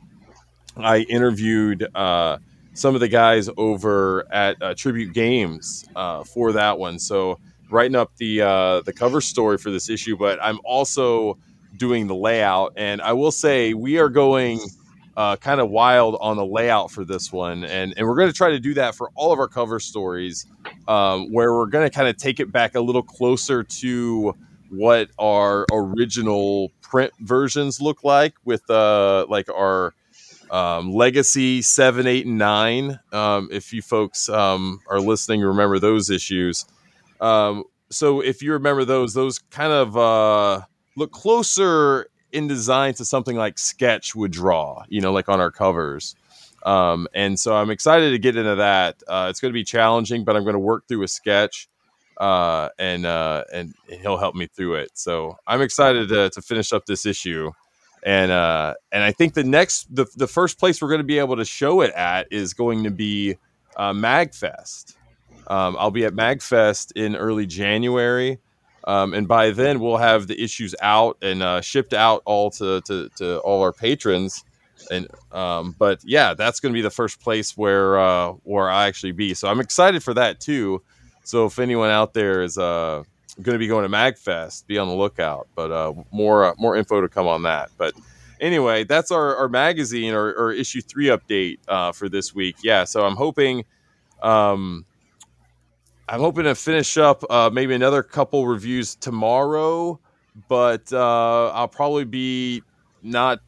[0.76, 2.38] I interviewed uh,
[2.74, 7.00] some of the guys over at uh, Tribute Games uh, for that one.
[7.00, 7.40] So
[7.70, 11.38] writing up the uh, the cover story for this issue, but I'm also
[11.78, 12.74] doing the layout.
[12.76, 14.60] And I will say we are going
[15.16, 18.52] kind of wild on the layout for this one, and and we're going to try
[18.52, 20.46] to do that for all of our cover stories,
[20.88, 24.36] um, where we're going to kind of take it back a little closer to
[24.69, 29.94] what our original print versions look like with uh like our
[30.49, 32.99] um, Legacy seven, eight, and nine.
[33.11, 36.65] Um, if you folks um, are listening, remember those issues.
[37.19, 40.61] Um, so if you remember those, those kind of uh,
[40.95, 44.84] look closer in design to something like Sketch would draw.
[44.89, 46.15] You know, like on our covers.
[46.64, 49.02] Um, and so I'm excited to get into that.
[49.07, 51.69] Uh, it's going to be challenging, but I'm going to work through a sketch.
[52.19, 54.91] Uh, and, uh, and he'll help me through it.
[54.95, 57.52] So I'm excited to, to finish up this issue
[58.03, 61.19] and uh, and I think the next the the first place we're going to be
[61.19, 63.38] able to show it at is going to be
[63.76, 64.95] uh, Magfest.
[65.48, 68.39] Um, I'll be at Magfest in early January,
[68.85, 72.81] um, and by then we'll have the issues out and uh, shipped out all to,
[72.81, 74.44] to, to all our patrons.
[74.91, 78.88] And um, but yeah, that's going to be the first place where uh, where I
[78.88, 79.34] actually be.
[79.34, 80.81] So I'm excited for that too.
[81.28, 83.04] So if anyone out there is uh,
[83.41, 84.66] going to be going to Magfest.
[84.66, 85.49] Be on the lookout.
[85.56, 87.70] But uh, more uh, more info to come on that.
[87.78, 87.94] But
[88.40, 92.56] anyway, that's our, our magazine or, or issue three update uh, for this week.
[92.64, 93.66] Yeah, so I'm hoping.
[94.22, 94.86] Um,
[96.08, 99.99] I'm hoping to finish up uh, maybe another couple reviews tomorrow,
[100.48, 102.64] but uh, I'll probably be
[103.04, 103.40] not.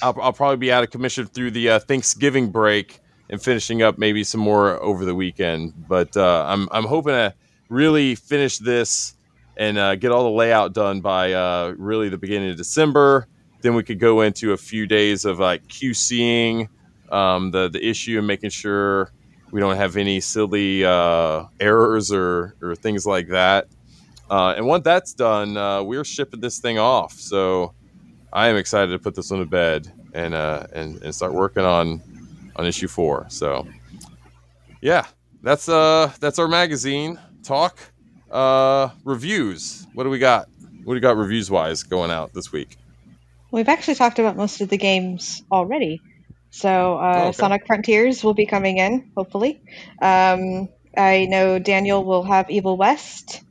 [0.00, 3.00] I'll, I'll, probably be out of commission through the uh, Thanksgiving break
[3.30, 5.74] and finishing up maybe some more over the weekend.
[5.88, 7.34] But uh, I'm I'm hoping to
[7.68, 9.14] really finish this
[9.56, 13.26] and uh, get all the layout done by uh, really the beginning of December.
[13.60, 16.68] Then we could go into a few days of like QCing
[17.10, 19.10] um, the the issue and making sure
[19.50, 23.68] we don't have any silly uh, errors or or things like that.
[24.30, 27.12] Uh, and once that's done, uh, we're shipping this thing off.
[27.14, 27.72] So
[28.30, 32.02] I am excited to put this on the bed and and and start working on
[32.58, 33.26] on issue four.
[33.28, 33.66] So
[34.80, 35.06] yeah,
[35.42, 37.78] that's uh that's our magazine talk.
[38.30, 39.86] Uh, reviews.
[39.94, 40.48] What do we got?
[40.84, 42.76] What do we got reviews wise going out this week?
[43.50, 46.02] We've actually talked about most of the games already.
[46.50, 47.32] So uh, oh, okay.
[47.32, 49.62] Sonic Frontiers will be coming in, hopefully.
[50.02, 53.42] Um, I know Daniel will have Evil West.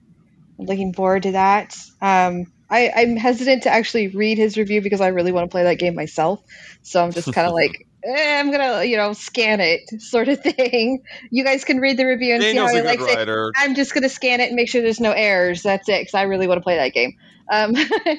[0.60, 1.76] I'm looking forward to that.
[2.02, 5.64] Um, I, I'm hesitant to actually read his review because I really want to play
[5.64, 6.44] that game myself.
[6.82, 10.40] So I'm just kind of like, eh, I'm gonna, you know, scan it, sort of
[10.44, 11.04] thing.
[11.32, 13.50] You guys can read the review and Daniel's see how likes writer.
[13.50, 13.54] it.
[13.58, 15.64] I'm just gonna scan it and make sure there's no errors.
[15.64, 17.14] That's it, because I really want to play that game.
[17.52, 17.76] Um,
[18.06, 18.16] uh,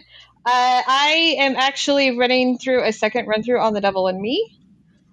[0.47, 4.55] I am actually running through a second run through on The Devil and Me.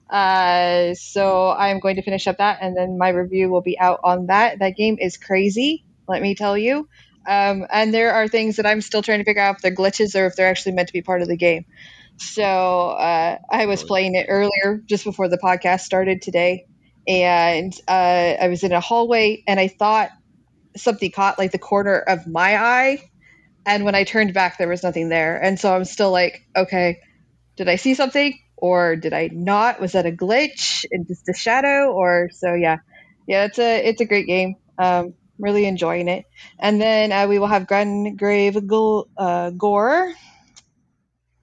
[0.10, 4.00] Uh, so I'm going to finish up that, and then my review will be out
[4.04, 4.60] on that.
[4.60, 6.88] That game is crazy, let me tell you.
[7.28, 10.20] Um, and there are things that I'm still trying to figure out if they're glitches
[10.20, 11.66] or if they're actually meant to be part of the game.
[12.18, 16.66] So uh, I was playing it earlier, just before the podcast started today,
[17.08, 17.92] and uh,
[18.42, 20.10] I was in a hallway, and I thought
[20.78, 23.04] something caught like the corner of my eye,
[23.66, 26.98] and when I turned back, there was nothing there, and so I'm still like, okay,
[27.58, 29.80] did I see something or did I not?
[29.80, 31.92] Was that a glitch and just a shadow?
[31.92, 32.78] Or so yeah,
[33.28, 34.56] yeah, it's a it's a great game.
[34.78, 36.26] Um, really enjoying it.
[36.60, 40.14] And then uh, we will have Gungrave Go- uh, Gore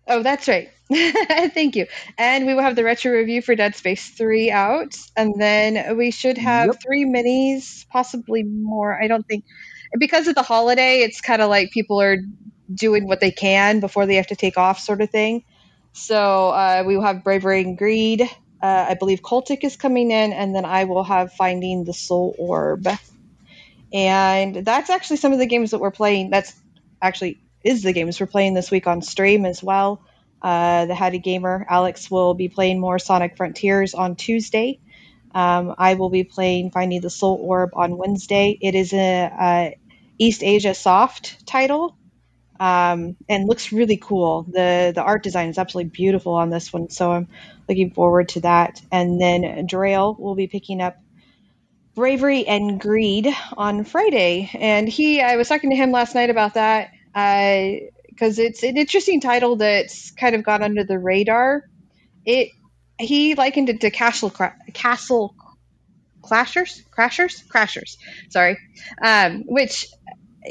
[0.07, 0.71] Oh, that's right.
[0.93, 1.87] Thank you.
[2.19, 4.97] And we will have the retro review for Dead Space 3 out.
[5.17, 6.83] And then we should have yep.
[6.83, 9.01] three minis, possibly more.
[9.01, 9.45] I don't think.
[9.99, 12.17] Because of the holiday, it's kind of like people are
[12.73, 15.45] doing what they can before they have to take off, sort of thing.
[15.93, 18.23] So uh, we will have Bravery and Greed.
[18.63, 20.33] Uh, I believe Cultic is coming in.
[20.33, 22.89] And then I will have Finding the Soul Orb.
[23.93, 26.31] And that's actually some of the games that we're playing.
[26.31, 26.55] That's
[27.03, 30.03] actually is the games we're playing this week on stream as well.
[30.41, 34.81] Uh, the Hattie Gamer, Alex will be playing more Sonic Frontiers on Tuesday.
[35.35, 38.59] Um, I will be playing Finding the Soul Orb on Wednesday.
[38.61, 39.79] It is a, a
[40.21, 41.97] eastasiasoft title
[42.61, 44.45] um, and looks really cool.
[44.45, 47.29] the The art design is absolutely beautiful on this one, so I'm
[47.69, 48.81] looking forward to that.
[48.91, 50.97] And then Drail will be picking up
[51.95, 56.55] Bravery and Greed on Friday, and he I was talking to him last night about
[56.55, 61.65] that because uh, it's an interesting title that's kind of gone under the radar.
[62.25, 62.51] It
[62.99, 64.33] he likened it to Castle
[64.73, 65.35] Castle
[66.23, 67.97] Clashers, Crashers, Crashers.
[68.31, 68.57] Sorry,
[69.03, 69.87] um, which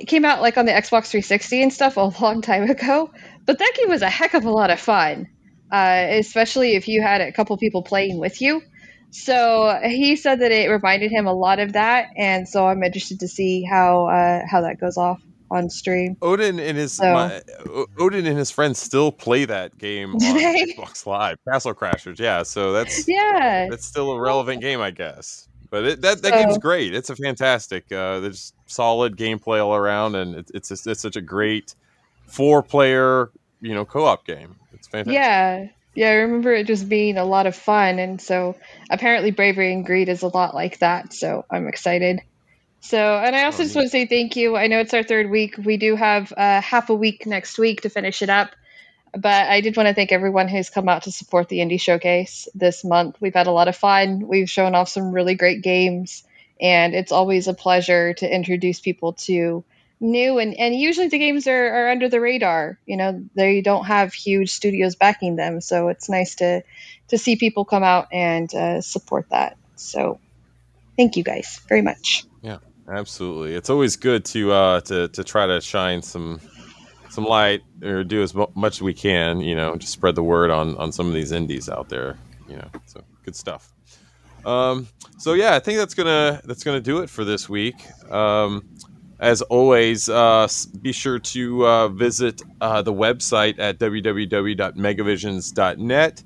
[0.08, 3.12] came out like on the Xbox 360 and stuff a long time ago.
[3.46, 5.28] But that game was a heck of a lot of fun,
[5.72, 8.62] uh, especially if you had a couple people playing with you.
[9.10, 13.20] So he said that it reminded him a lot of that, and so I'm interested
[13.22, 15.22] to see how uh, how that goes off
[15.52, 16.18] on stream.
[16.22, 17.14] Odin and his so.
[17.14, 17.42] my,
[18.00, 22.18] Odin and his friends still play that game on Xbox Live, Castle Crashers.
[22.18, 25.48] Yeah, so that's yeah, that's still a relevant game, I guess.
[25.70, 26.44] But it, that that so.
[26.44, 26.96] game's great.
[26.96, 27.92] It's a fantastic.
[27.92, 31.76] Uh, there's solid gameplay all around, and it, it's just, it's such a great
[32.26, 33.30] four player
[33.62, 34.56] you know co-op game.
[34.74, 35.14] It's fantastic.
[35.14, 35.68] Yeah.
[35.94, 38.56] Yeah, I remember it just being a lot of fun, and so
[38.90, 41.12] apparently Bravery and Greed is a lot like that.
[41.12, 42.22] So I'm excited.
[42.82, 44.58] So, and I also just want to say thank you.
[44.58, 45.56] I know it's our third week.
[45.58, 48.52] We do have uh, half a week next week to finish it up.
[49.14, 52.48] But I did want to thank everyone who's come out to support the Indie Showcase
[52.56, 53.18] this month.
[53.20, 54.28] We've had a lot of fun.
[54.28, 56.24] We've shown off some really great games.
[56.60, 59.64] And it's always a pleasure to introduce people to
[60.00, 62.80] new and, and usually the games are, are under the radar.
[62.88, 65.62] You know, they don't have huge studios backing them.
[65.62, 66.64] So it's nice to,
[67.10, 69.58] to see people come out and uh, support that.
[69.76, 70.20] So
[70.98, 72.26] thank you guys very much.
[72.92, 76.42] Absolutely, it's always good to uh, to to try to shine some
[77.10, 79.40] some light or do as much as we can.
[79.40, 82.18] You know, just spread the word on on some of these indies out there.
[82.50, 83.72] You know, so good stuff.
[84.46, 87.76] Um, so yeah, I think that's gonna that's gonna do it for this week.
[88.12, 88.68] Um,
[89.22, 90.50] as always, uh,
[90.82, 96.24] be sure to uh, visit uh, the website at www.megavisions.net.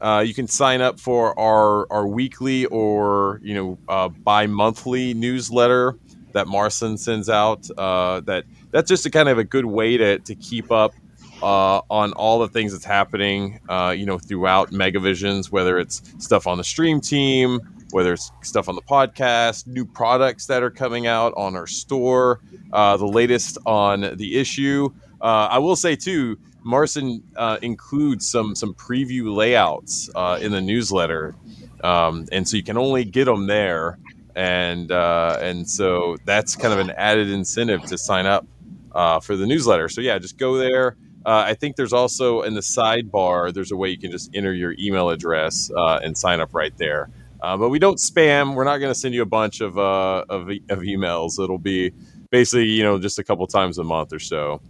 [0.00, 5.96] Uh, you can sign up for our, our weekly or you know uh, bi-monthly newsletter
[6.34, 7.68] that Marson sends out.
[7.76, 10.94] Uh, that that's just a kind of a good way to to keep up
[11.42, 16.46] uh, on all the things that's happening, uh, you know, throughout Megavisions, whether it's stuff
[16.46, 17.60] on the stream team,
[17.90, 22.40] whether it's stuff on the podcast, new products that are coming out on our store,
[22.72, 24.88] uh, the latest on the issue.
[25.20, 30.08] Uh, I will say too, Marson uh, includes some some preview layouts
[30.40, 31.34] in the newsletter,
[31.82, 33.98] um, and so you can only get them there,
[34.34, 38.46] and and so that's kind of an added incentive to sign up
[39.22, 39.88] for the newsletter.
[39.88, 43.76] So yeah, just go there uh, I think there's also in the sidebar, there's a
[43.76, 47.10] way you can just enter your email address uh, and sign up right there.
[47.40, 48.54] Uh, but we don't spam.
[48.54, 51.40] We're not going to send you a bunch of, uh, of, of emails.
[51.42, 51.92] It'll be
[52.30, 54.60] basically, you know, just a couple times a month or so.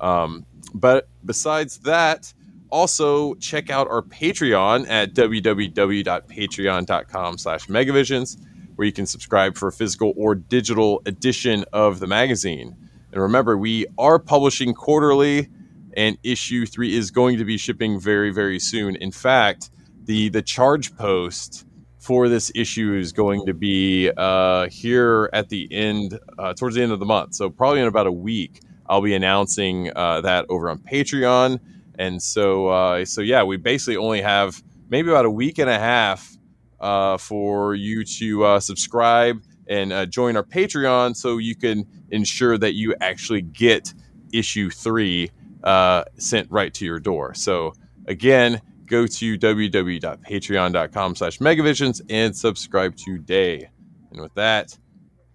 [0.00, 2.32] Um, but besides that,
[2.70, 8.40] also check out our Patreon at www.patreon.com slash megavisions,
[8.76, 12.76] where you can subscribe for a physical or digital edition of the magazine.
[13.12, 15.48] And remember, we are publishing quarterly
[15.96, 18.96] and issue three is going to be shipping very very soon.
[18.96, 19.70] In fact,
[20.04, 21.66] the the charge post
[22.06, 26.82] for this issue is going to be uh, here at the end, uh, towards the
[26.82, 27.34] end of the month.
[27.34, 31.58] So probably in about a week, I'll be announcing uh, that over on Patreon.
[31.98, 35.80] And so, uh, so yeah, we basically only have maybe about a week and a
[35.80, 36.36] half
[36.80, 42.56] uh, for you to uh, subscribe and uh, join our Patreon, so you can ensure
[42.58, 43.92] that you actually get
[44.32, 45.30] issue three
[45.64, 47.34] uh, sent right to your door.
[47.34, 47.72] So
[48.06, 53.68] again, go to www.patreon.com slash megavisions and subscribe today.
[54.12, 54.78] And with that,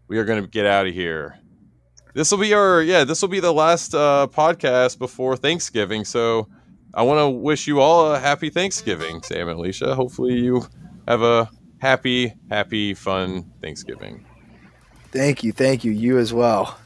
[0.07, 1.37] we are going to get out of here.
[2.13, 6.05] This will be our, yeah, this will be the last uh, podcast before Thanksgiving.
[6.05, 6.47] So
[6.93, 9.95] I want to wish you all a happy Thanksgiving, Sam and Alicia.
[9.95, 10.65] Hopefully you
[11.07, 11.49] have a
[11.79, 14.25] happy, happy, fun Thanksgiving.
[15.11, 15.51] Thank you.
[15.51, 15.91] Thank you.
[15.91, 16.77] You as well.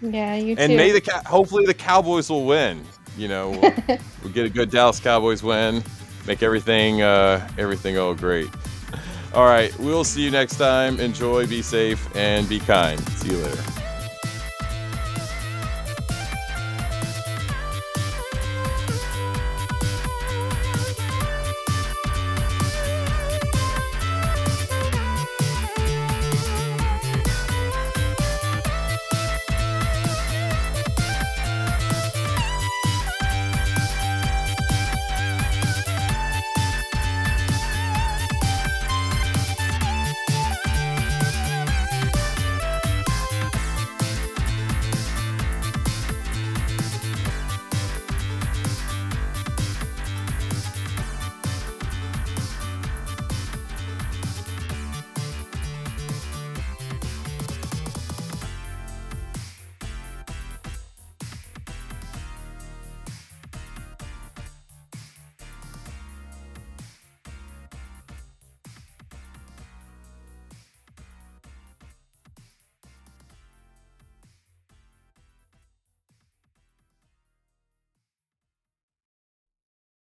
[0.00, 2.84] Yeah, you and may the hopefully the Cowboys will win.
[3.16, 5.82] You know, we'll, we'll, get a good Dallas Cowboys win,
[6.26, 8.48] make everything uh, everything all great.
[9.34, 10.98] All right, we'll see you next time.
[11.00, 12.98] Enjoy, be safe, and be kind.
[12.98, 13.77] See you later.